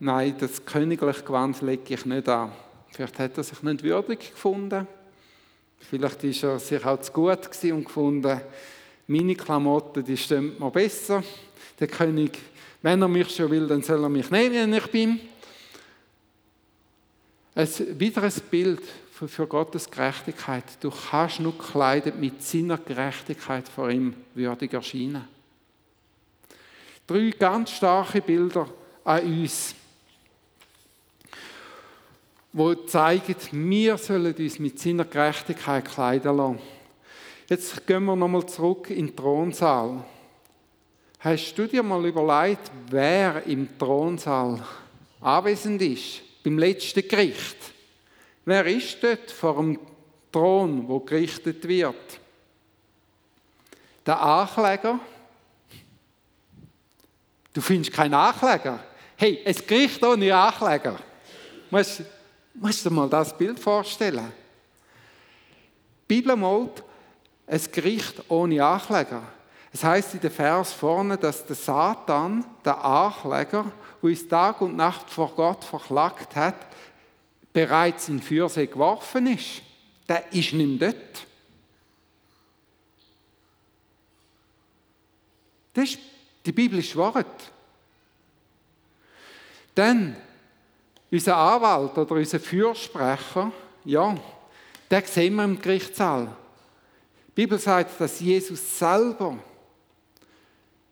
nein, 0.00 0.34
das 0.38 0.64
königliche 0.64 1.22
Gewand 1.22 1.60
lege 1.62 1.94
ich 1.94 2.04
nicht 2.06 2.28
an. 2.28 2.52
Vielleicht 2.88 3.18
hat 3.18 3.38
er 3.38 3.44
sich 3.44 3.62
nicht 3.62 3.82
würdig 3.82 4.32
gefunden. 4.32 4.86
Vielleicht 5.78 6.24
ist 6.24 6.42
er 6.42 6.58
sich 6.58 6.84
auch 6.84 7.00
zu 7.00 7.12
gut 7.12 7.62
und 7.64 7.84
gefunden, 7.84 8.40
meine 9.06 9.34
Klamotten, 9.34 10.04
die 10.04 10.16
stehen 10.16 10.58
mir 10.58 10.70
besser. 10.70 11.22
Der 11.78 11.88
König, 11.88 12.38
wenn 12.82 13.02
er 13.02 13.08
mich 13.08 13.30
schon 13.34 13.50
will, 13.50 13.66
dann 13.66 13.82
soll 13.82 14.02
er 14.02 14.08
mich 14.08 14.30
nehmen, 14.30 14.54
wenn 14.54 14.74
ich 14.74 14.86
bin. 14.86 15.20
Ein 17.54 17.68
weiteres 18.00 18.40
Bild 18.40 18.82
für, 19.28 19.46
Gottes 19.46 19.90
Gerechtigkeit. 19.90 20.64
Du 20.80 20.90
kannst 20.90 21.40
nur 21.40 21.56
gekleidet 21.56 22.18
mit 22.18 22.42
seiner 22.42 22.78
Gerechtigkeit 22.78 23.68
vor 23.68 23.90
ihm 23.90 24.14
würdig 24.34 24.72
erscheinen. 24.72 25.24
Drei 27.06 27.30
ganz 27.30 27.70
starke 27.72 28.20
Bilder 28.20 28.68
an 29.04 29.24
uns, 29.24 29.74
wo 32.52 32.74
zeigen, 32.74 33.36
wir 33.52 33.98
sollen 33.98 34.34
uns 34.34 34.58
mit 34.58 34.78
seiner 34.78 35.04
Gerechtigkeit 35.04 35.84
kleiden 35.84 36.36
lassen. 36.36 36.58
Jetzt 37.52 37.86
gehen 37.86 38.06
wir 38.06 38.16
nochmal 38.16 38.46
zurück 38.46 38.88
in 38.88 39.08
den 39.08 39.14
Thronsaal. 39.14 40.02
Hast 41.18 41.54
du 41.54 41.66
dir 41.66 41.82
mal 41.82 42.02
überlegt, 42.06 42.70
wer 42.88 43.46
im 43.46 43.78
Thronsaal 43.78 44.64
anwesend 45.20 45.82
ist? 45.82 46.22
beim 46.42 46.58
letzten 46.58 47.06
Gericht. 47.06 47.58
Wer 48.46 48.64
ist 48.64 49.02
dort 49.02 49.30
vor 49.30 49.56
dem 49.56 49.78
Thron, 50.32 50.88
wo 50.88 51.00
gerichtet 51.00 51.68
wird? 51.68 52.18
Der 54.06 54.18
Ankläger? 54.18 54.98
Du 57.52 57.60
findest 57.60 57.92
keinen 57.92 58.14
Ankläger. 58.14 58.82
Hey, 59.14 59.42
ein 59.44 59.56
Gericht 59.66 60.02
ohne 60.02 60.34
Ankläger. 60.34 60.98
Musst, 61.70 62.00
musst 62.54 62.82
dir 62.82 62.90
mal 62.90 63.10
das 63.10 63.36
Bild 63.36 63.60
vorstellen? 63.60 64.32
Die 66.08 66.14
Bibel 66.14 66.34
ein 67.46 67.60
Gericht 67.72 68.22
ohne 68.28 68.64
Ankläger. 68.64 69.22
Es 69.72 69.82
heißt 69.82 70.14
in 70.14 70.20
der 70.20 70.30
Vers 70.30 70.72
vorne, 70.72 71.16
dass 71.16 71.46
der 71.46 71.56
Satan, 71.56 72.44
der 72.64 72.84
Ankläger, 72.84 73.64
der 74.02 74.10
uns 74.10 74.28
Tag 74.28 74.60
und 74.60 74.76
Nacht 74.76 75.08
vor 75.08 75.34
Gott 75.34 75.64
verklagt 75.64 76.36
hat, 76.36 76.66
bereits 77.52 78.08
in 78.08 78.20
Fürse 78.20 78.66
geworfen 78.66 79.26
ist. 79.26 79.62
Der 80.08 80.32
ist 80.32 80.52
nicht 80.52 80.80
mehr 80.80 80.92
dort. 80.92 81.26
Das 85.74 85.84
ist 85.84 85.98
die 86.44 86.52
biblische 86.52 86.96
Wort. 86.96 87.50
Dann 89.74 90.16
unser 91.10 91.36
Anwalt 91.36 91.96
oder 91.96 92.14
unser 92.14 92.40
Fürsprecher, 92.40 93.52
ja, 93.84 94.14
den 94.90 95.04
sehen 95.04 95.34
wir 95.36 95.44
im 95.44 95.60
Gerichtssaal. 95.60 96.36
Die 97.34 97.42
Bibel 97.42 97.58
sagt, 97.58 97.98
dass 97.98 98.20
Jesus 98.20 98.78
selber 98.78 99.38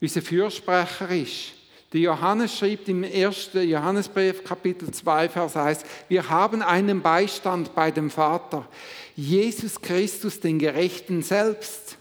unser 0.00 0.22
Fürsprecher 0.22 1.10
ist. 1.10 1.52
Der 1.92 2.00
Johannes 2.00 2.56
schreibt 2.56 2.88
im 2.88 3.04
1. 3.04 3.50
Johannesbrief, 3.52 4.42
Kapitel 4.42 4.90
2, 4.90 5.28
Vers 5.28 5.56
1, 5.56 5.80
wir 6.08 6.30
haben 6.30 6.62
einen 6.62 7.02
Beistand 7.02 7.74
bei 7.74 7.90
dem 7.90 8.08
Vater, 8.08 8.66
Jesus 9.16 9.82
Christus, 9.82 10.40
den 10.40 10.58
Gerechten 10.58 11.22
selbst. 11.22 11.98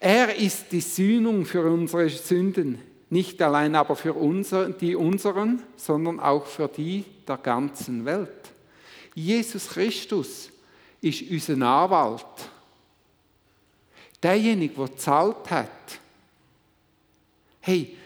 Er 0.00 0.36
ist 0.36 0.72
die 0.72 0.82
Sühnung 0.82 1.46
für 1.46 1.62
unsere 1.62 2.10
Sünden, 2.10 2.78
nicht 3.08 3.40
allein 3.40 3.74
aber 3.74 3.96
für 3.96 4.12
unsere, 4.12 4.70
die 4.70 4.96
unseren, 4.96 5.62
sondern 5.76 6.20
auch 6.20 6.44
für 6.44 6.68
die 6.68 7.06
der 7.26 7.38
ganzen 7.38 8.04
Welt. 8.04 8.50
Jesus 9.14 9.68
Christus 9.68 10.50
ist 11.00 11.22
unser 11.22 11.54
Anwalt. 11.66 12.26
Derjenige, 14.22 14.74
der 14.74 14.96
zahlt 14.96 15.50
hat. 15.50 15.68
Hey, 17.60 17.96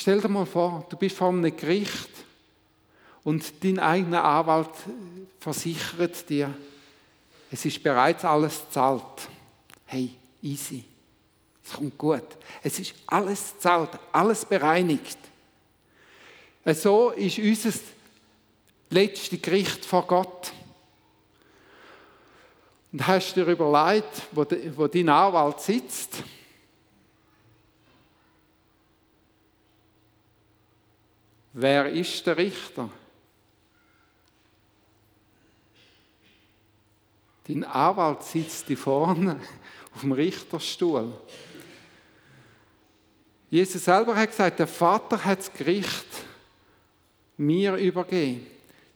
Stell 0.00 0.20
dir 0.20 0.28
mal 0.28 0.46
vor, 0.46 0.86
du 0.88 0.96
bist 0.96 1.16
vor 1.16 1.28
einem 1.28 1.56
Gericht 1.56 2.10
und 3.24 3.64
dein 3.64 3.80
eigener 3.80 4.22
Anwalt 4.22 4.70
versichert 5.40 6.30
dir, 6.30 6.54
es 7.50 7.64
ist 7.64 7.82
bereits 7.82 8.24
alles 8.24 8.70
zahlt. 8.70 9.02
Hey, 9.86 10.10
easy. 10.40 10.84
Es 11.64 11.72
kommt 11.72 11.98
gut. 11.98 12.22
Es 12.62 12.78
ist 12.78 12.94
alles 13.08 13.58
zahlt, 13.58 13.90
alles 14.12 14.44
bereinigt. 14.44 15.18
So 16.64 17.10
ist 17.10 17.38
unser 17.38 17.76
letztes 18.90 19.42
Gericht 19.42 19.84
vor 19.84 20.06
Gott. 20.06 20.52
Und 22.92 23.06
hast 23.06 23.34
dir 23.34 23.46
überlegt, 23.46 24.22
wo, 24.32 24.46
wo 24.76 24.86
dein 24.86 25.08
Anwalt 25.08 25.60
sitzt? 25.60 26.22
Wer 31.52 31.90
ist 31.90 32.26
der 32.26 32.36
Richter? 32.36 32.88
Dein 37.46 37.64
Anwalt 37.64 38.22
sitzt 38.22 38.66
hier 38.66 38.78
vorne 38.78 39.40
auf 39.94 40.02
dem 40.02 40.12
Richterstuhl. 40.12 41.12
Jesus 43.50 43.84
selber 43.84 44.14
hat 44.14 44.30
gesagt, 44.30 44.58
der 44.58 44.66
Vater 44.66 45.24
hat 45.24 45.38
das 45.38 45.52
Gericht 45.52 46.06
mir 47.38 47.76
übergeben. 47.76 48.46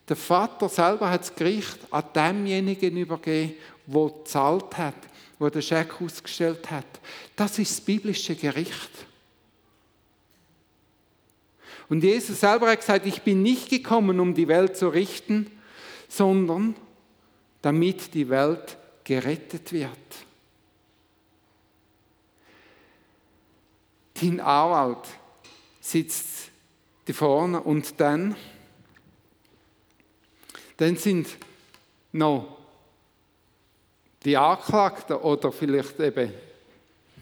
Der 0.08 0.16
Vater 0.16 0.68
selber 0.68 1.10
hat 1.10 1.22
das 1.22 1.34
Gericht 1.34 1.78
an 1.90 2.04
demjenigen 2.14 2.96
übergeben, 2.96 3.54
der 3.92 4.10
gezahlt 4.10 4.76
hat, 4.78 4.94
der 5.40 5.50
den 5.50 5.62
Scheck 5.62 6.00
ausgestellt 6.00 6.70
hat. 6.70 6.86
Das 7.36 7.58
ist 7.58 7.78
das 7.78 7.80
biblische 7.84 8.34
Gericht. 8.34 8.90
Und 11.88 12.02
Jesus 12.02 12.40
selber 12.40 12.70
hat 12.70 12.80
gesagt, 12.80 13.06
ich 13.06 13.22
bin 13.22 13.42
nicht 13.42 13.68
gekommen, 13.68 14.18
um 14.18 14.34
die 14.34 14.48
Welt 14.48 14.76
zu 14.76 14.88
richten, 14.88 15.50
sondern 16.08 16.74
damit 17.60 18.14
die 18.14 18.28
Welt 18.28 18.78
gerettet 19.04 19.72
wird. 19.72 19.90
Dein 24.14 24.40
Anwalt 24.40 25.06
sitzt 25.80 26.50
da 27.04 27.12
vorne 27.12 27.60
und 27.60 28.00
dann, 28.00 28.36
dann 30.76 30.96
sind 30.96 31.28
noch 32.12 32.61
die 34.24 34.36
Anklagten 34.36 35.16
oder 35.16 35.52
vielleicht 35.52 35.98
eben 36.00 36.32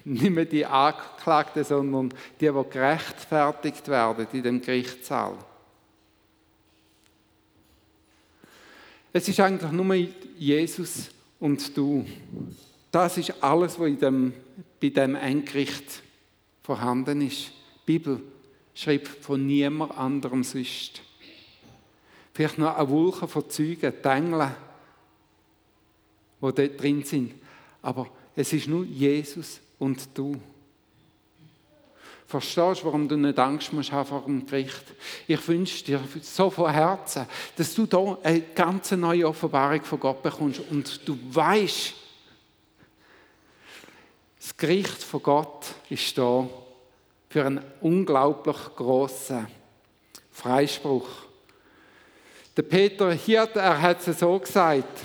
nicht 0.05 0.31
mehr 0.31 0.45
die 0.45 0.65
Angeklagten, 0.65 1.65
sondern 1.65 2.13
die, 2.41 2.51
die 2.51 2.71
gerechtfertigt 2.71 3.89
werden 3.89 4.27
in 4.33 4.43
dem 4.43 4.61
Gerichtssaal. 4.61 5.35
Es 9.13 9.29
ist 9.29 9.41
eigentlich 9.41 9.73
nur 9.73 9.95
Jesus 10.39 11.11
und 11.39 11.77
du. 11.77 12.07
Das 12.91 13.17
ist 13.19 13.43
alles, 13.43 13.79
was 13.79 13.89
in 13.89 13.99
dem, 13.99 14.33
bei 14.81 14.89
dem 14.89 15.17
Endgericht 15.17 16.03
vorhanden 16.63 17.23
ist. 17.23 17.49
Die 17.87 17.99
Bibel 17.99 18.21
schreibt 18.75 19.09
von 19.09 19.47
niemand 19.47 19.97
anderem 19.97 20.45
sonst. 20.45 21.03
Vielleicht 22.33 22.59
noch 22.59 22.77
eine 22.77 22.89
Wolke 22.89 23.27
von 23.27 23.51
Zeugen, 23.51 23.93
die 24.03 24.09
Engel, 24.09 24.51
die 26.41 26.53
dort 26.53 26.81
drin 26.81 27.05
sind. 27.05 27.35
Aber 27.83 28.07
Es 28.37 28.53
ist 28.53 28.69
nur 28.69 28.85
Jesus 28.85 29.61
und 29.79 30.09
du. 30.15 30.41
Verstehst 32.27 32.83
du, 32.83 32.87
warum 32.87 33.09
du 33.09 33.17
nicht 33.17 33.39
Angst 33.39 33.73
musst 33.73 33.91
haben 33.91 34.09
vor 34.09 34.23
dem 34.23 34.47
Gericht? 34.47 34.85
Ich 35.27 35.49
wünsche 35.49 35.85
dir 35.85 36.01
so 36.23 36.49
von 36.49 36.71
Herzen, 36.71 37.27
dass 37.57 37.75
du 37.75 37.87
da 37.87 38.17
eine 38.23 38.41
ganz 38.41 38.93
neue 38.93 39.27
Offenbarung 39.27 39.83
von 39.83 39.99
Gott 39.99 40.23
bekommst 40.23 40.61
und 40.71 41.07
du 41.09 41.19
weißt, 41.31 41.95
das 44.39 44.57
Gericht 44.57 45.03
von 45.03 45.23
Gott 45.23 45.67
ist 45.91 46.17
da 46.17 46.49
für 47.29 47.45
einen 47.45 47.65
unglaublich 47.81 48.57
großen 48.77 49.49
Freispruch. 50.31 51.09
Der 52.57 52.63
Peter 52.63 53.13
Hirt, 53.13 53.57
er 53.57 53.83
hat 53.83 54.07
es 54.07 54.19
so 54.19 54.39
gesagt, 54.39 55.01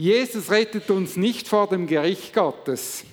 Jesus 0.00 0.50
rettet 0.50 0.88
uns 0.88 1.16
nicht 1.16 1.46
vor 1.46 1.68
dem 1.68 1.86
Gericht 1.86 2.32
Gottes. 2.32 3.04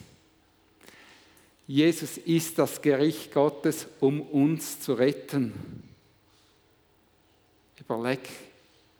Jesus 1.67 2.17
ist 2.19 2.57
das 2.57 2.81
Gericht 2.81 3.33
Gottes, 3.33 3.87
um 3.99 4.21
uns 4.21 4.79
zu 4.79 4.93
retten. 4.93 5.51
Überleg, 7.77 8.21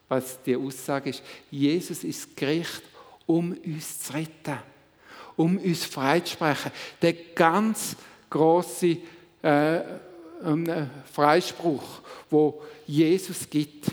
was 0.10 0.38
die 0.43 0.58
Aussage 0.58 1.12
ist. 1.12 1.23
Jesus 1.50 2.04
ist 2.04 2.36
Gericht, 2.36 2.82
um 3.26 3.54
uns 3.54 4.00
zu 4.00 4.12
retten, 4.12 4.60
um 5.38 5.58
uns 5.58 5.86
freizusprechen. 5.86 6.73
Der 7.02 7.13
ganz 7.13 7.95
große 8.30 8.97
äh, 9.41 9.78
äh, 9.78 9.86
Freispruch, 11.13 12.02
wo 12.30 12.62
Jesus 12.86 13.50
gibt. 13.50 13.86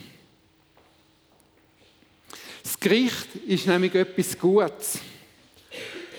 Gericht 2.84 3.36
ist 3.46 3.66
nämlich 3.66 3.94
etwas 3.94 4.38
Gutes, 4.38 4.98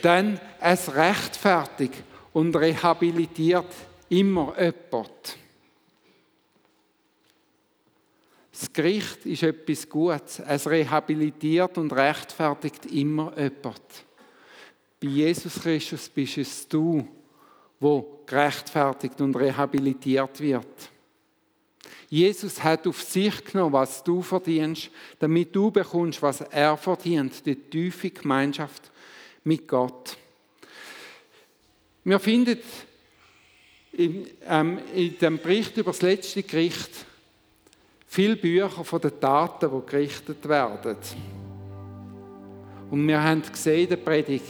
denn 0.03 0.39
es 0.59 0.95
rechtfertigt 0.95 2.03
und 2.33 2.55
rehabilitiert 2.55 3.71
immer 4.09 4.51
jemand. 4.59 5.37
Das 8.51 8.73
Gericht 8.73 9.27
ist 9.27 9.43
etwas 9.43 9.87
Gutes. 9.87 10.39
Es 10.39 10.67
rehabilitiert 10.67 11.77
und 11.77 11.93
rechtfertigt 11.93 12.87
immer 12.87 13.31
jemand. 13.37 13.83
Bei 14.99 15.07
Jesus 15.07 15.61
Christus 15.61 16.09
bist 16.09 16.39
es 16.39 16.67
du, 16.67 17.07
wo 17.79 18.23
gerechtfertigt 18.25 19.21
und 19.21 19.35
rehabilitiert 19.35 20.39
wird. 20.39 20.89
Jesus 22.09 22.63
hat 22.63 22.85
auf 22.87 23.01
sich 23.01 23.43
genommen, 23.43 23.73
was 23.73 24.03
du 24.03 24.21
verdienst, 24.21 24.89
damit 25.19 25.55
du 25.55 25.71
bekommst, 25.71 26.21
was 26.21 26.41
er 26.41 26.77
verdient, 26.77 27.45
die 27.45 27.55
tiefe 27.55 28.11
Gemeinschaft 28.11 28.91
mit 29.43 29.67
Gott. 29.67 30.17
Wir 32.03 32.19
finden 32.19 32.59
in, 33.93 34.27
ähm, 34.47 34.79
in 34.93 35.17
dem 35.17 35.39
Bericht 35.39 35.75
über 35.77 35.91
das 35.91 36.01
letzte 36.01 36.43
Gericht 36.43 36.91
viele 38.07 38.35
Bücher 38.35 38.69
von 38.69 39.01
den 39.01 39.19
Taten, 39.19 39.69
die 39.69 39.91
gerichtet 39.91 40.47
werden. 40.47 40.97
Und 42.91 43.07
wir 43.07 43.21
haben 43.21 43.41
gesehen 43.41 43.83
in 43.83 43.89
der 43.89 43.97
Predigt, 43.97 44.45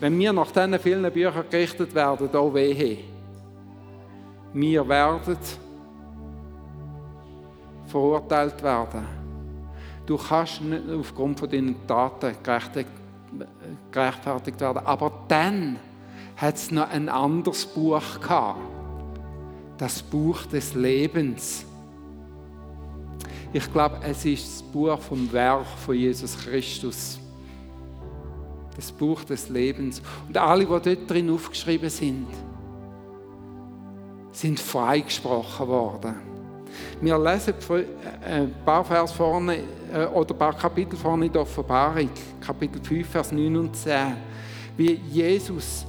wenn 0.00 0.18
wir 0.18 0.32
nach 0.32 0.50
diesen 0.50 0.78
vielen 0.78 1.12
Büchern 1.12 1.44
gerichtet 1.48 1.94
werden, 1.94 2.28
da 2.32 2.52
wehe. 2.52 2.98
Wir 4.52 4.88
werden 4.88 5.38
verurteilt 7.90 8.62
werden. 8.62 9.04
Du 10.06 10.16
kannst 10.16 10.60
nicht 10.60 10.90
aufgrund 10.90 11.38
von 11.38 11.48
deinen 11.48 11.86
Taten 11.86 12.34
gerechtfertigt 13.92 14.60
werden. 14.60 14.86
Aber 14.86 15.12
dann 15.28 15.78
hat 16.36 16.56
es 16.56 16.70
noch 16.70 16.88
ein 16.88 17.08
anderes 17.08 17.66
Buch 17.66 18.20
gehabt. 18.20 18.60
Das 19.78 20.02
Buch 20.02 20.42
des 20.46 20.74
Lebens. 20.74 21.64
Ich 23.52 23.72
glaube, 23.72 23.98
es 24.02 24.24
ist 24.24 24.46
das 24.46 24.62
Buch 24.62 24.98
vom 24.98 25.30
Werk 25.32 25.66
von 25.84 25.94
Jesus 25.94 26.38
Christus. 26.38 27.18
Das 28.76 28.90
Buch 28.92 29.24
des 29.24 29.48
Lebens. 29.48 30.00
Und 30.28 30.36
alle, 30.38 30.64
die 30.64 30.68
dort 30.70 31.10
drin 31.10 31.30
aufgeschrieben 31.30 31.90
sind, 31.90 32.26
sind 34.32 34.58
freigesprochen 34.58 35.68
worden. 35.68 36.29
Wir 37.00 37.18
lesen 37.18 37.54
äh, 37.70 37.84
ein 38.24 38.54
paar 38.64 38.84
Vers 38.84 39.12
vorne 39.12 39.58
äh, 39.92 40.06
oder 40.06 40.34
ein 40.34 40.38
paar 40.38 40.56
Kapitel 40.56 40.96
vorne 40.96 41.26
in 41.26 41.32
der 41.32 41.42
Offenbarung, 41.42 42.10
Kapitel 42.40 42.82
5, 42.82 43.08
Vers 43.08 43.32
9 43.32 43.56
und 43.56 43.76
10, 43.76 44.16
wie 44.76 45.00
Jesus 45.10 45.86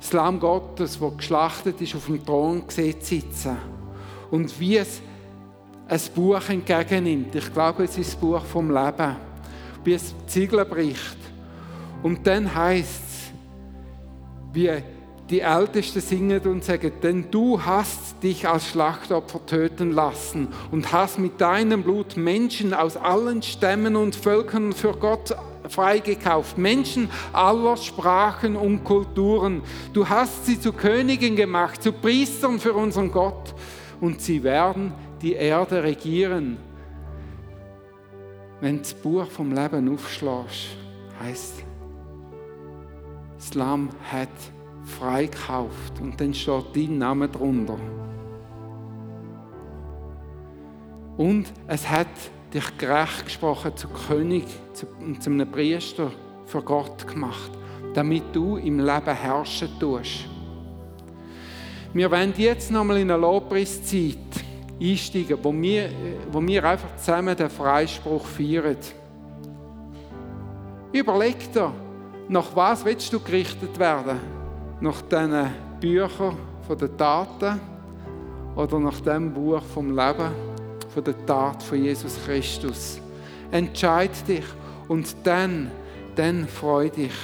das 0.00 0.12
Lamm 0.12 0.40
Gottes, 0.40 0.98
das 0.98 1.16
geschlachtet 1.16 1.80
ist, 1.80 1.94
auf 1.94 2.06
dem 2.06 2.24
Thron 2.24 2.62
sieht 2.68 3.04
sitzen. 3.04 3.56
Und 4.30 4.58
wie 4.58 4.78
es 4.78 5.02
ein 5.90 6.00
Buch 6.14 6.48
entgegennimmt. 6.48 7.34
Ich 7.34 7.52
glaube, 7.52 7.84
es 7.84 7.98
ist 7.98 8.12
das 8.12 8.20
Buch 8.20 8.44
vom 8.44 8.70
Leben. 8.70 9.16
Wie 9.82 9.94
es 9.94 10.14
Ziegel 10.26 10.64
bricht. 10.64 11.16
Und 12.02 12.26
dann 12.26 12.54
heißt 12.54 13.02
es, 13.08 13.32
wie 14.52 14.70
die 15.30 15.40
Ältesten 15.40 16.00
singen 16.00 16.40
und 16.40 16.64
sagen, 16.64 16.92
denn 17.02 17.30
du 17.30 17.62
hast 17.64 18.22
dich 18.22 18.48
als 18.48 18.68
Schlachtopfer 18.68 19.44
töten 19.46 19.92
lassen 19.92 20.48
und 20.72 20.92
hast 20.92 21.18
mit 21.18 21.40
deinem 21.40 21.84
Blut 21.84 22.16
Menschen 22.16 22.74
aus 22.74 22.96
allen 22.96 23.40
Stämmen 23.42 23.94
und 23.94 24.16
Völkern 24.16 24.72
für 24.72 24.92
Gott 24.92 25.36
freigekauft. 25.68 26.58
Menschen 26.58 27.08
aller 27.32 27.76
Sprachen 27.76 28.56
und 28.56 28.82
Kulturen. 28.82 29.62
Du 29.92 30.08
hast 30.08 30.46
sie 30.46 30.60
zu 30.60 30.72
Königen 30.72 31.36
gemacht, 31.36 31.82
zu 31.82 31.92
Priestern 31.92 32.58
für 32.58 32.72
unseren 32.72 33.12
Gott. 33.12 33.54
Und 34.00 34.20
sie 34.20 34.42
werden 34.42 34.92
die 35.22 35.34
Erde 35.34 35.82
regieren. 35.82 36.56
Wenn 38.60 38.78
das 38.78 38.94
Buch 38.94 39.26
vom 39.26 39.52
Leben 39.52 39.92
aufschlägst, 39.92 40.76
heißt 41.22 41.64
das 43.38 43.54
Lamm 43.54 43.88
hat 44.10 44.28
freikauft 44.90 46.00
und 46.00 46.20
dann 46.20 46.34
steht 46.34 46.74
dein 46.74 46.98
Name 46.98 47.28
drunter. 47.28 47.78
Und 51.16 51.52
es 51.66 51.88
hat 51.88 52.08
dich 52.52 52.78
gerecht 52.78 53.26
gesprochen 53.26 53.76
zu 53.76 53.88
König 53.88 54.44
und 55.00 55.22
zu 55.22 55.30
einem 55.30 55.50
Priester 55.50 56.10
für 56.46 56.62
Gott 56.62 57.06
gemacht, 57.06 57.50
damit 57.94 58.24
du 58.32 58.56
im 58.56 58.78
Leben 58.80 59.14
herrschen 59.14 59.68
tust. 59.78 60.26
Wir 61.92 62.10
wollen 62.10 62.32
jetzt 62.36 62.70
nochmal 62.70 62.98
in 62.98 63.10
eine 63.10 63.20
Lobpreiszeit 63.20 64.16
einsteigen, 64.80 65.38
wo 65.42 65.52
wir, 65.52 65.90
wo 66.30 66.40
wir 66.40 66.64
einfach 66.64 66.96
zusammen 66.96 67.36
den 67.36 67.50
Freispruch 67.50 68.24
feiern. 68.24 68.76
Überleg 70.92 71.52
dir, 71.52 71.72
nach 72.28 72.54
was 72.54 72.84
willst 72.84 73.12
du 73.12 73.20
gerichtet 73.20 73.78
werden? 73.78 74.39
Nach 74.80 75.02
diesen 75.02 75.46
Büchern 75.80 76.36
den 76.68 76.96
Taten 76.96 77.60
oder 78.54 78.78
nach 78.78 79.00
dem 79.00 79.32
Buch 79.32 79.62
vom 79.62 79.96
Leben? 79.96 80.50
von 80.92 81.04
der 81.04 81.26
Tat 81.26 81.62
von 81.62 81.82
Jesus 81.82 82.18
Christus. 82.24 83.00
Entscheid 83.50 84.10
dich 84.26 84.44
und 84.88 85.14
dann, 85.24 85.70
dann 86.16 86.46
freu 86.46 86.88
dich, 86.88 87.14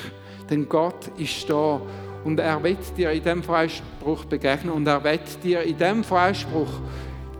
denn 0.49 0.69
Gott 0.69 1.09
ist 1.17 1.49
da 1.51 1.81
und 2.25 2.41
er 2.41 2.63
wird 2.63 2.97
dir 2.97 3.11
in 3.11 3.23
dem 3.23 3.43
Freispruch 3.43 4.25
begegnen 4.25 4.73
und 4.73 4.87
er 4.87 5.03
wird 5.03 5.43
dir 5.43 5.63
in 5.63 5.77
dem 5.77 6.05
Freispruch 6.05 6.81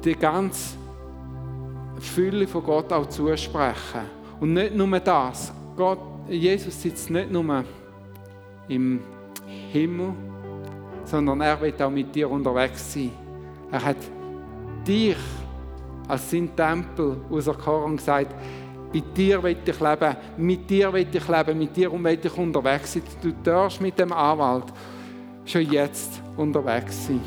die 0.05 0.15
ganze 0.15 0.77
Fülle 1.99 2.47
von 2.47 2.63
Gott 2.65 2.93
auch 2.93 3.07
zusprechen. 3.07 4.03
Und 4.41 4.53
nicht 4.53 4.75
nur 4.75 5.01
das, 5.01 5.53
Gott, 5.77 5.99
Jesus 6.29 6.83
sitzt 6.83 7.11
nicht 7.11 7.31
nur 7.31 7.65
im 8.69 9.01
Himmel, 9.81 10.15
sondern 11.05 11.41
er 11.41 11.61
wird 11.61 11.81
auch 11.83 11.91
mit 11.91 12.15
dir 12.15 12.31
unterwegs 12.31 12.93
sein. 12.93 13.13
Er 13.71 13.85
hat 13.85 13.97
dich 14.87 15.17
als 16.09 16.31
sein 16.31 16.55
Tempel 16.55 17.17
auserkoren 17.31 17.93
und 17.93 17.97
gesagt, 17.97 18.35
bei 18.93 19.03
dir 19.15 19.43
will 19.43 19.57
ich 19.65 19.81
leben, 19.81 20.17
mit 20.37 20.71
dir 20.71 20.93
will 20.93 21.07
ich 21.13 21.29
leben, 21.29 21.59
mit 21.59 21.77
dir 21.77 21.93
will 21.93 22.19
ich 22.23 22.39
unterwegs 22.39 22.93
sein. 22.93 23.03
Du 23.21 23.33
darfst 23.43 23.81
mit 23.81 23.99
dem 23.99 24.13
Anwalt 24.13 24.73
schon 25.45 25.63
jetzt 25.71 26.23
unterwegs 26.37 27.07
sein. 27.07 27.21